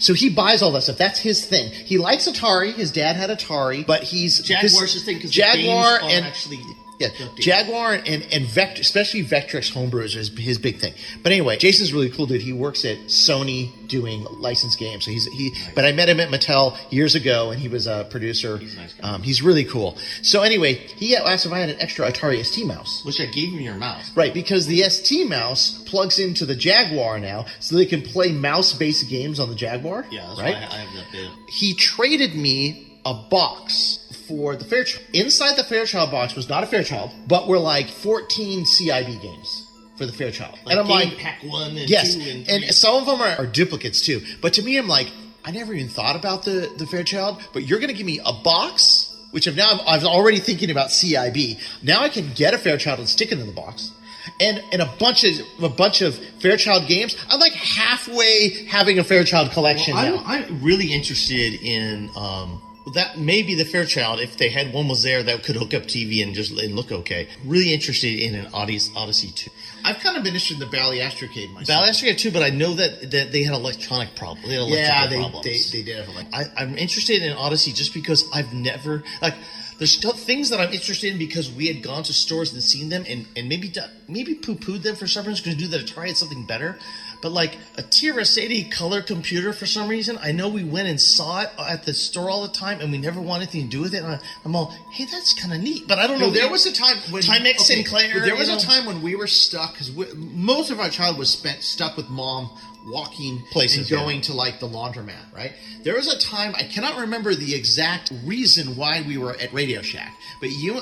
[0.00, 0.98] So he buys all that stuff.
[0.98, 1.70] That's his thing.
[1.70, 2.72] He likes Atari.
[2.72, 6.26] His dad had Atari, but he's Jaguar's this- his thing because Jaguar the games and
[6.26, 6.58] actually
[7.00, 7.08] yeah.
[7.38, 10.94] Jaguar and and Vectrex, especially Vectrex homebrews is his big thing.
[11.22, 12.42] But anyway, Jason's really cool dude.
[12.42, 15.04] He works at Sony doing licensed games.
[15.04, 15.52] So he's he.
[15.74, 18.58] But I met him at Mattel years ago, and he was a producer.
[18.58, 19.08] He's, nice guy.
[19.08, 19.96] um, he's really cool.
[20.22, 23.04] So anyway, he asked if I had an extra Atari ST mouse.
[23.04, 24.10] which I gave him your mouse.
[24.14, 29.08] Right, because the ST mouse plugs into the Jaguar now, so they can play mouse-based
[29.08, 30.06] games on the Jaguar.
[30.10, 30.54] Yeah, that's right.
[30.54, 31.30] I have that bit.
[31.48, 33.98] he traded me a box
[34.28, 35.04] for the Fairchild.
[35.12, 40.06] Inside the Fairchild box was not a Fairchild, but were like 14 CIB games for
[40.06, 40.58] the Fairchild.
[40.64, 43.44] Like and I'm like, Pack One and yes, Two and, and some of them are,
[43.44, 44.22] are duplicates too.
[44.40, 45.10] But to me, I'm like,
[45.44, 47.42] I never even thought about the the Fairchild.
[47.52, 50.70] But you're going to give me a box, which I've now I was already thinking
[50.70, 51.60] about CIB.
[51.82, 53.92] Now I can get a Fairchild and stick it in the box.
[54.38, 57.16] And, and a bunch of a bunch of Fairchild games.
[57.28, 60.22] I'm like halfway having a Fairchild collection Well, now.
[60.24, 62.62] I'm, I'm really interested in um,
[62.94, 63.18] that.
[63.18, 66.22] may be the Fairchild, if they had one was there that could hook up TV
[66.22, 67.28] and just and look okay.
[67.44, 69.50] Really interested in an Odyssey, Odyssey two.
[69.84, 71.84] I've kind of been interested in the Bally Astrocade myself.
[71.84, 74.48] Ballastra too, but I know that, that they had electronic problems.
[74.48, 75.44] They had yeah, they, problems.
[75.44, 79.34] they they did have I, I'm interested in Odyssey just because I've never like.
[79.78, 83.02] There's things that I'm interested in because we had gone to stores and seen them
[83.08, 86.08] and, and maybe do- maybe poo pooed them for some reason because knew that Atari
[86.08, 86.76] had something better.
[87.22, 91.42] But like a TRS-80 color computer for some reason, I know we went and saw
[91.42, 93.94] it at the store all the time and we never wanted anything to do with
[93.94, 94.02] it.
[94.02, 95.86] And I, I'm all, hey, that's kind of neat.
[95.86, 96.26] But I don't know.
[96.26, 99.02] No, there was a time when Timex okay, Sinclair, There was you a time when
[99.02, 102.50] we were stuck because most of our childhood was spent stuck with mom,
[102.86, 105.34] walking Places, and going to like the laundromat.
[105.34, 105.52] Right.
[105.82, 109.82] There was a time I cannot remember the exact reason why we were at Radio
[109.82, 110.80] Shack, but you,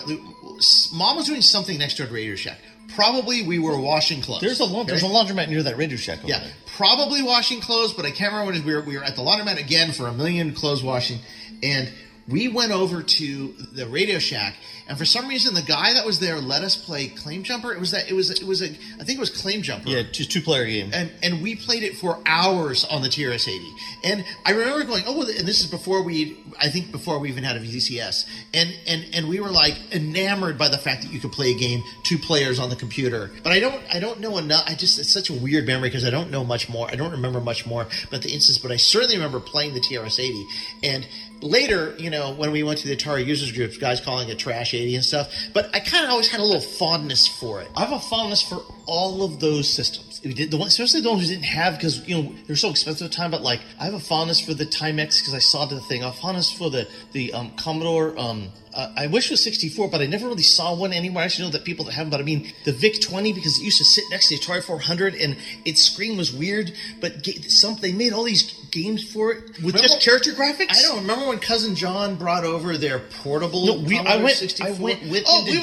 [0.92, 2.58] mom was doing something next door at Radio Shack.
[2.94, 4.40] Probably we were washing clothes.
[4.40, 6.18] There's a laund- there's a laundromat near that Radio Shack.
[6.20, 6.52] Over Yeah, there.
[6.76, 8.64] probably washing clothes, but I can't remember what it is.
[8.64, 11.18] We were, we were at the laundromat again for a million clothes washing,
[11.62, 11.88] and
[12.28, 14.54] we went over to the Radio Shack,
[14.88, 17.72] and for some reason, the guy that was there let us play Claim Jumper.
[17.72, 19.90] It was that it was it was a I think it was Claim Jumper.
[19.90, 20.90] Yeah, just two player game.
[20.94, 23.70] And and we played it for hours on the TRS-80.
[24.04, 27.28] And I remember going, oh, well, and this is before we, I think before we
[27.28, 28.26] even had a VCS.
[28.54, 31.58] And and and we were like enamored by the fact that you could play a
[31.58, 33.30] game two players on the computer.
[33.42, 34.64] But I don't I don't know enough.
[34.66, 36.88] I just it's such a weird memory because I don't know much more.
[36.90, 38.56] I don't remember much more about the instance.
[38.56, 40.44] But I certainly remember playing the TRS-80
[40.82, 41.06] and
[41.42, 44.74] later, you know, when we went to the Atari users groups, guys calling it trash
[44.74, 45.32] 80 and stuff.
[45.52, 47.68] But I kind of always had a little fondness for it.
[47.76, 50.20] I have a fondness for all of those systems.
[50.24, 52.70] We did the ones, especially the ones we didn't have because you know they're so
[52.70, 53.30] expensive at the time.
[53.30, 56.02] But like, I have a fondness for the Timex because I saw the thing.
[56.02, 58.18] I have fondness for the the um, Commodore.
[58.18, 61.22] Um, uh, I wish it was 64, but I never really saw one anywhere.
[61.22, 63.58] I actually know that people that have them, but I mean the VIC 20 because
[63.58, 66.72] it used to sit next to the Atari 400 and its screen was weird.
[67.00, 70.70] But ga- some they made all these games for it with Remember- just character graphics.
[70.70, 73.66] I don't remember when cousin John brought over their portable.
[73.66, 74.36] No, we, I went.
[74.36, 74.68] 64?
[74.68, 75.62] I went with Oh, him we-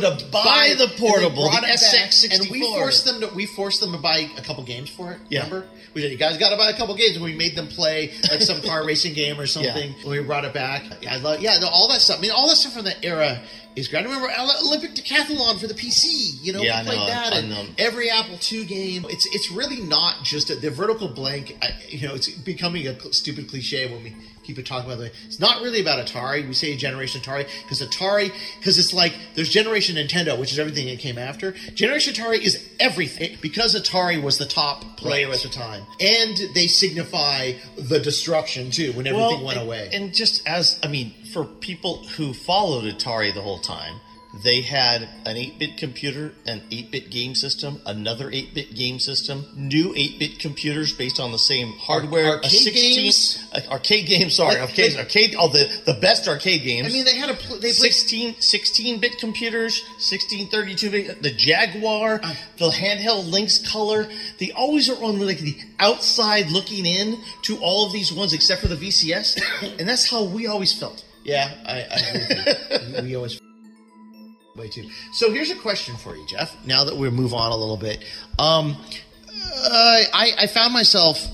[0.00, 3.92] to buy and the portable, the SX64, and we forced them to we forced them
[3.92, 5.18] to buy a couple games for it.
[5.28, 5.44] Yeah.
[5.44, 7.68] Remember, we said you guys got to buy a couple games, and we made them
[7.68, 9.94] play like some car racing game or something.
[10.02, 12.18] And we brought it back, yeah, I love yeah, all that stuff.
[12.18, 13.40] I mean, all that stuff from that era
[13.76, 14.00] is great.
[14.00, 14.28] I remember
[14.64, 16.42] Olympic Decathlon for the PC.
[16.42, 19.06] You know, Yeah, we played know, that, and every Apple II game.
[19.08, 21.56] It's it's really not just a, the vertical blank.
[21.62, 25.12] I, you know, it's becoming a stupid cliche when we keep it talking about it.
[25.26, 26.46] It's not really about Atari.
[26.46, 30.86] We say Generation Atari because Atari because it's like there's Generation Nintendo, which is everything
[30.86, 31.52] that came after.
[31.74, 35.36] Generation Atari is everything because Atari was the top player Right.
[35.36, 39.88] at the time, and they signify the destruction too when everything Well, went and- away.
[39.92, 44.00] And just as I mean, for people who followed Atari the whole time,
[44.42, 50.38] they had an 8-bit computer, an 8-bit game system, another 8-bit game system, new 8-bit
[50.38, 53.44] computers based on the same hardware, arcade games?
[53.52, 54.34] uh, arcade games.
[54.36, 55.34] Sorry, Like- arcade, arcade.
[55.38, 56.86] Oh, the the best arcade games.
[56.88, 62.20] I mean, they had a pl- they played 16, 16-bit computers, 16, 32-bit, the Jaguar,
[62.22, 62.34] Uh.
[62.56, 64.08] the handheld Lynx Color.
[64.38, 68.62] They always are on like the outside looking in to all of these ones except
[68.62, 69.38] for the VCS,
[69.78, 71.04] and that's how we always felt.
[71.22, 73.02] Yeah, I, I agree with you.
[73.10, 73.38] we always
[74.56, 74.88] way too.
[75.12, 76.54] So here's a question for you, Jeff.
[76.66, 78.04] Now that we move on a little bit,
[78.38, 78.76] um,
[79.28, 81.24] uh, I, I found myself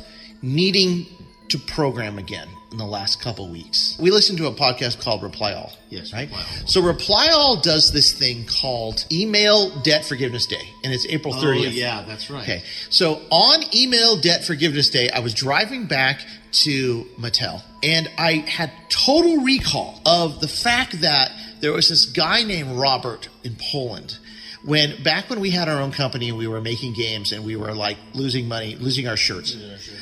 [0.42, 1.06] needing
[1.48, 3.96] to program again in the last couple weeks.
[3.98, 5.72] We listened to a podcast called Reply All.
[5.88, 6.28] Yes, right.
[6.28, 6.66] Reply All.
[6.66, 11.68] So Reply All does this thing called Email Debt Forgiveness Day, and it's April 30th.
[11.68, 12.42] Oh, yeah, that's right.
[12.42, 12.62] Okay.
[12.90, 18.72] So on Email Debt Forgiveness Day, I was driving back to Mattel and I had
[18.88, 21.27] total recall of the fact that
[21.60, 24.18] there was this guy named Robert in Poland.
[24.64, 27.54] When back when we had our own company, and we were making games and we
[27.54, 29.56] were like losing money, losing our shirts.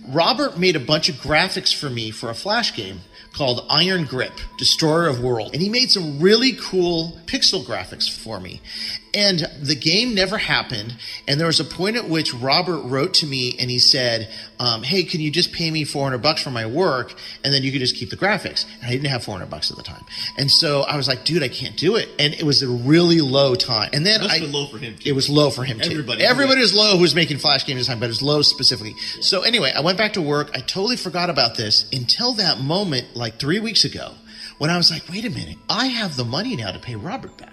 [0.08, 3.00] Robert made a bunch of graphics for me for a flash game
[3.34, 5.50] called Iron Grip, Destroyer of World.
[5.52, 8.62] And he made some really cool pixel graphics for me.
[9.16, 10.94] And the game never happened.
[11.26, 14.28] And there was a point at which Robert wrote to me and he said,
[14.60, 17.14] um, Hey, can you just pay me 400 bucks for my work?
[17.42, 18.66] And then you could just keep the graphics.
[18.80, 20.04] And I didn't have 400 bucks at the time.
[20.36, 22.10] And so I was like, dude, I can't do it.
[22.18, 23.88] And it was a really low time.
[23.94, 25.08] And then I, low for him, too.
[25.08, 25.90] It was low for him too.
[25.92, 28.22] Everybody- Everybody was low who was making flash games at the time, but it was
[28.22, 28.94] low specifically.
[29.22, 30.50] So anyway, I went back to work.
[30.54, 34.12] I totally forgot about this until that moment, like three weeks ago,
[34.58, 37.36] when I was like, wait a minute, I have the money now to pay Robert
[37.38, 37.52] back.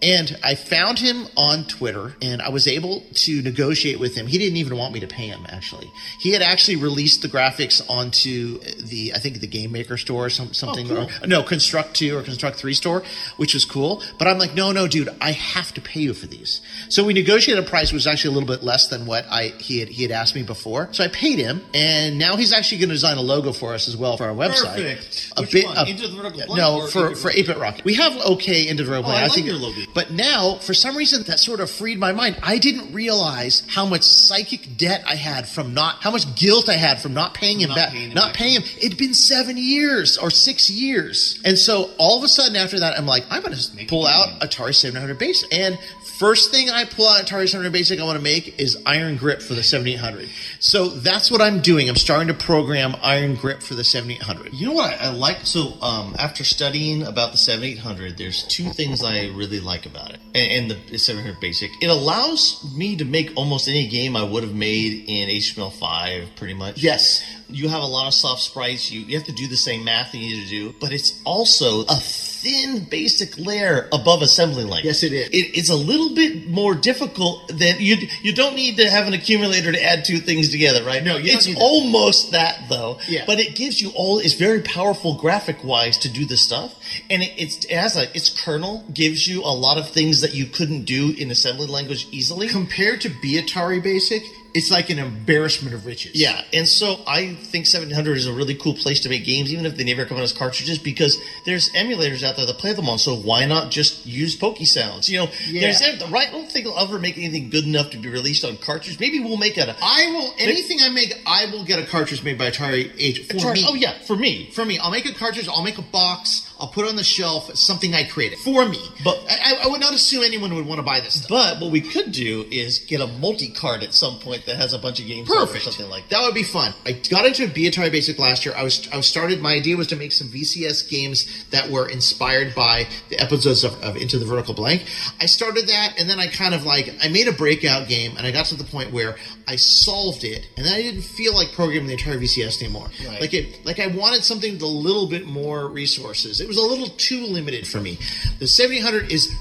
[0.00, 4.28] And I found him on Twitter and I was able to negotiate with him.
[4.28, 5.90] He didn't even want me to pay him, actually.
[6.20, 10.30] He had actually released the graphics onto the, I think the Game Maker store or
[10.30, 10.88] some, something.
[10.92, 11.24] Oh, cool.
[11.24, 13.02] or, no, Construct 2 or Construct 3 store,
[13.38, 14.00] which was cool.
[14.20, 16.60] But I'm like, no, no, dude, I have to pay you for these.
[16.88, 19.48] So we negotiated a price which was actually a little bit less than what I
[19.58, 20.90] he had, he had asked me before.
[20.92, 23.88] So I paid him and now he's actually going to design a logo for us
[23.88, 24.76] as well for our website.
[24.76, 25.32] Perfect.
[25.36, 25.76] A Which bit, one?
[25.76, 27.84] a- Into the Vertical Blank No, for, 8-Bit for 8-Bit Rocket.
[27.84, 29.28] We have okay Into the Vertical Oh, I Blank.
[29.30, 29.80] like think your logo.
[29.94, 32.36] But now, for some reason, that sort of freed my mind.
[32.42, 36.74] I didn't realize how much psychic debt I had from not, how much guilt I
[36.74, 37.90] had from not paying him Not back.
[37.92, 38.34] paying him not back.
[38.36, 38.62] paying him.
[38.82, 41.40] It'd been seven years or six years.
[41.44, 44.40] And so all of a sudden after that, I'm like, I'm going to pull out
[44.40, 45.44] Atari 700 base.
[45.50, 45.78] And
[46.18, 49.40] first thing I pull out Atari 700 Basic I want to make is Iron Grip
[49.40, 50.28] for the 7800.
[50.58, 51.88] So that's what I'm doing.
[51.88, 54.52] I'm starting to program Iron Grip for the 7800.
[54.52, 55.46] You know what I, I like?
[55.46, 60.20] So, um, after studying about the 7800, there's two things I really like about it,
[60.34, 61.70] and, and the 700 Basic.
[61.80, 66.54] It allows me to make almost any game I would have made in HTML5, pretty
[66.54, 66.82] much.
[66.82, 67.22] Yes.
[67.48, 68.90] You have a lot of soft sprites.
[68.90, 71.82] You, you have to do the same math you need to do, but it's also
[71.82, 74.84] a thin basic layer above assembly language.
[74.84, 75.28] Yes, it is.
[75.28, 77.96] It, it's a little bit more difficult than you.
[78.22, 81.02] You don't need to have an accumulator to add two things together, right?
[81.02, 81.62] No, you don't it's need that.
[81.62, 82.98] almost that though.
[83.08, 83.24] Yeah.
[83.26, 84.18] But it gives you all.
[84.18, 86.78] It's very powerful graphic wise to do this stuff,
[87.10, 90.34] and it, it's it has a its kernel gives you a lot of things that
[90.34, 92.48] you couldn't do in assembly language easily.
[92.48, 94.22] Compared to Atari Basic,
[94.58, 96.12] it's like an embarrassment of riches.
[96.14, 99.64] Yeah, and so I think 700 is a really cool place to make games, even
[99.66, 102.88] if they never come out as cartridges, because there's emulators out there that play them
[102.88, 102.98] on.
[102.98, 105.08] So why not just use Pokey Sounds?
[105.08, 105.60] You know, Yeah.
[105.72, 105.80] there's
[106.10, 106.28] right.
[106.28, 108.98] I don't think I'll ever make anything good enough to be released on cartridge.
[108.98, 111.14] Maybe we'll make it a I will anything I make.
[111.26, 113.64] I will get a cartridge made by AtariAge for Atari- me.
[113.68, 114.50] Oh yeah, for me.
[114.52, 114.78] for me.
[114.78, 115.46] I'll make a cartridge.
[115.48, 116.47] I'll make a box.
[116.60, 117.54] I'll put on the shelf.
[117.56, 118.80] Something I created for me.
[119.04, 121.28] But- I, I would not assume anyone would want to buy this stuff.
[121.28, 124.72] But what we could do is get a multi card at some point that has
[124.72, 125.64] a bunch of games it or Perfect.
[125.64, 126.18] something like that.
[126.18, 126.74] That would be fun.
[126.84, 128.54] I got into Atari Basic last year.
[128.56, 129.40] I was I was started.
[129.40, 133.80] My idea was to make some VCS games that were inspired by the episodes of,
[133.82, 134.84] of Into the Vertical Blank.
[135.20, 138.26] I started that, and then I kind of like I made a breakout game, and
[138.26, 141.52] I got to the point where I solved it, and then I didn't feel like
[141.52, 142.88] programming the entire VCS anymore.
[143.06, 143.20] Right.
[143.20, 146.40] Like it, like I wanted something with a little bit more resources.
[146.40, 147.98] It was a little too limited for me.
[148.38, 149.36] The 7800 is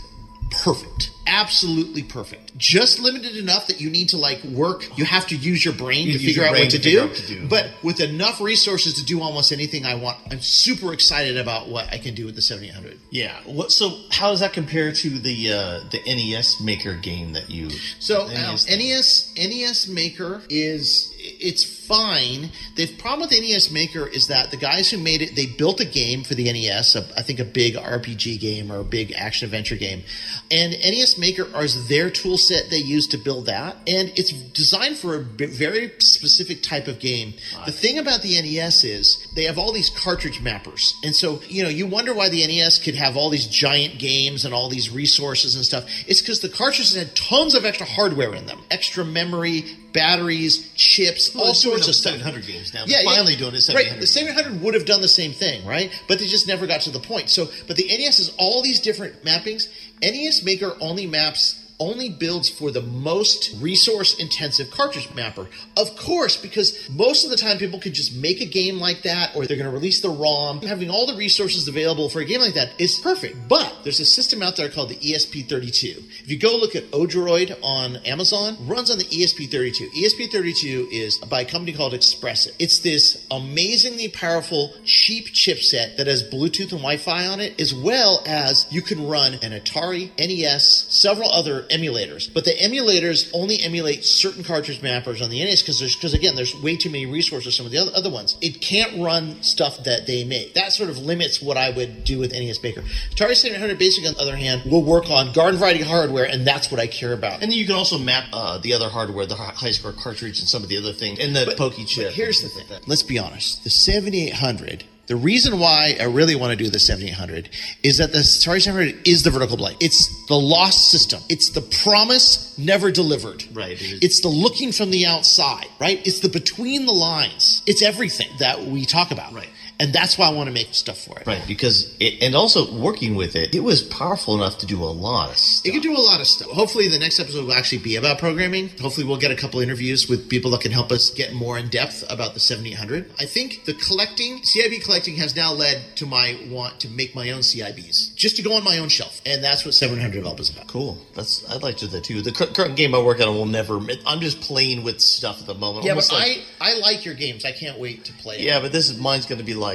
[0.51, 5.35] perfect absolutely perfect just limited enough that you need to like work you have to
[5.35, 7.47] use your brain You to figure out brain what to to do, to do.
[7.47, 11.87] but with enough resources to do almost anything i want i'm super excited about what
[11.91, 13.35] i can do with the 7800 Yeah.
[13.45, 13.71] What?
[13.71, 17.69] So how does that compare to the uh, the NES Maker game that you?
[17.99, 18.77] So NES um.
[18.79, 22.49] NES NES Maker is it's fine.
[22.75, 25.85] The problem with NES Maker is that the guys who made it they built a
[25.85, 29.45] game for the NES, a, I think a big RPG game or a big action
[29.45, 30.03] adventure game,
[30.51, 34.97] and NES Maker is their tool set they use to build that, and it's designed
[34.97, 37.33] for a very specific type of game.
[37.65, 41.63] The thing about the NES is they have all these cartridge mappers, and so you
[41.63, 44.89] know you wonder why the NES could have all these giant games and all these
[44.89, 45.85] resources and stuff.
[46.07, 49.63] It's because the cartridges had tons of extra hardware in them, extra memory,
[49.93, 52.13] batteries, chips, Well, all sorts of stuff.
[52.13, 52.81] 700 games now.
[52.85, 53.15] Yeah, They're yeah.
[53.15, 53.67] finally doing it.
[53.73, 55.91] Right, 700 the 700 would have done the same thing, right?
[56.07, 57.29] But they just never got to the point.
[57.29, 59.67] So, but the NES is all these different mappings.
[60.01, 65.47] NES Maker only maps only builds for the most resource intensive cartridge mapper.
[65.75, 69.35] Of course, because most of the time people could just make a game like that
[69.35, 70.61] or they're going to release the ROM.
[70.61, 73.47] Having all the resources available for a game like that is perfect.
[73.47, 75.97] But there's a system out there called the E ESP32.
[76.23, 79.89] If you go look at Odroid on Amazon, runs on the E ESP32.
[79.91, 82.53] ESP32 is by a company called Espressif.
[82.59, 88.23] It's this amazingly powerful, cheap chipset that has Bluetooth and Wi-Fi on it, as well
[88.25, 92.31] as you can run an Atari, NES, several other emulators.
[92.33, 96.35] But the emulators only emulate certain cartridge mappers on the NES because there's because again
[96.35, 97.55] there's way too many resources.
[97.55, 100.53] Some of the other, other ones it can't run stuff that they make.
[100.53, 102.81] That sort of limits what I would do with NES Maker.
[103.11, 106.71] Atari 700 Basic, on the other hand, will work on garden variety hardware, and that's
[106.71, 107.41] what I care about.
[107.41, 110.39] And then you can also map uh, the other hardware, the hi- high score cartridge,
[110.39, 112.05] and some of the other things, and the But- pokey chip.
[112.07, 112.65] But here's the thing.
[112.69, 112.87] like.
[112.87, 113.63] Let's be honest.
[113.63, 114.83] The 7800.
[115.07, 117.49] The reason why I really want to do the 7800
[117.81, 119.77] is that the Atari 700 is the vertical blank.
[119.79, 121.21] It's the lost system.
[121.29, 123.45] It's the promise never delivered.
[123.53, 124.03] Right, it.
[124.03, 126.05] It's the looking from the outside, right?
[126.05, 127.63] It's the between the lines.
[127.65, 129.33] It's everything that we talk about.
[129.33, 129.49] Right.
[129.79, 131.27] And that's why I want to make stuff for it.
[131.27, 134.85] Right, because it, and also working with it, it was powerful enough to do a
[134.85, 135.65] lot of stuff.
[135.67, 136.49] It can do a lot of stuff.
[136.49, 138.69] Hopefully, the next episode will actually be about programming.
[138.81, 141.69] Hopefully, we'll get a couple interviews with people that can help us get more in
[141.69, 143.11] depth about the 7800.
[143.19, 147.29] I think the collecting, CIB collecting, has now led to my want to make my
[147.29, 150.49] own CIBs, just to go on my own shelf, and that's what 700 Up is
[150.49, 150.67] about.
[150.67, 150.97] Cool.
[151.13, 152.23] That's I'd like to do that too.
[152.23, 153.79] The current game I work on will never.
[154.07, 155.85] I'm just playing with stuff at the moment.
[155.85, 157.45] Yeah, almost but like- I I like your games.
[157.45, 158.37] I can't wait to play.
[158.37, 158.41] it.
[158.41, 159.66] Yeah, but this is mine's going to be like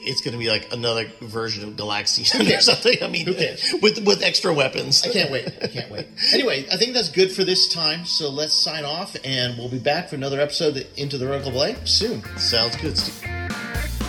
[0.00, 2.96] it's going to be like another version of Galaxian or something.
[3.02, 3.74] I mean, Who cares?
[3.82, 5.02] with with extra weapons.
[5.04, 5.46] I can't wait.
[5.62, 6.06] I can't wait.
[6.32, 8.04] Anyway, I think that's good for this time.
[8.04, 11.52] So let's sign off, and we'll be back for another episode of Into the Vertical
[11.52, 12.22] Blank soon.
[12.38, 14.07] Sounds good, Steve.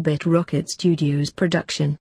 [0.00, 1.98] 8-bit Rocket Studios production.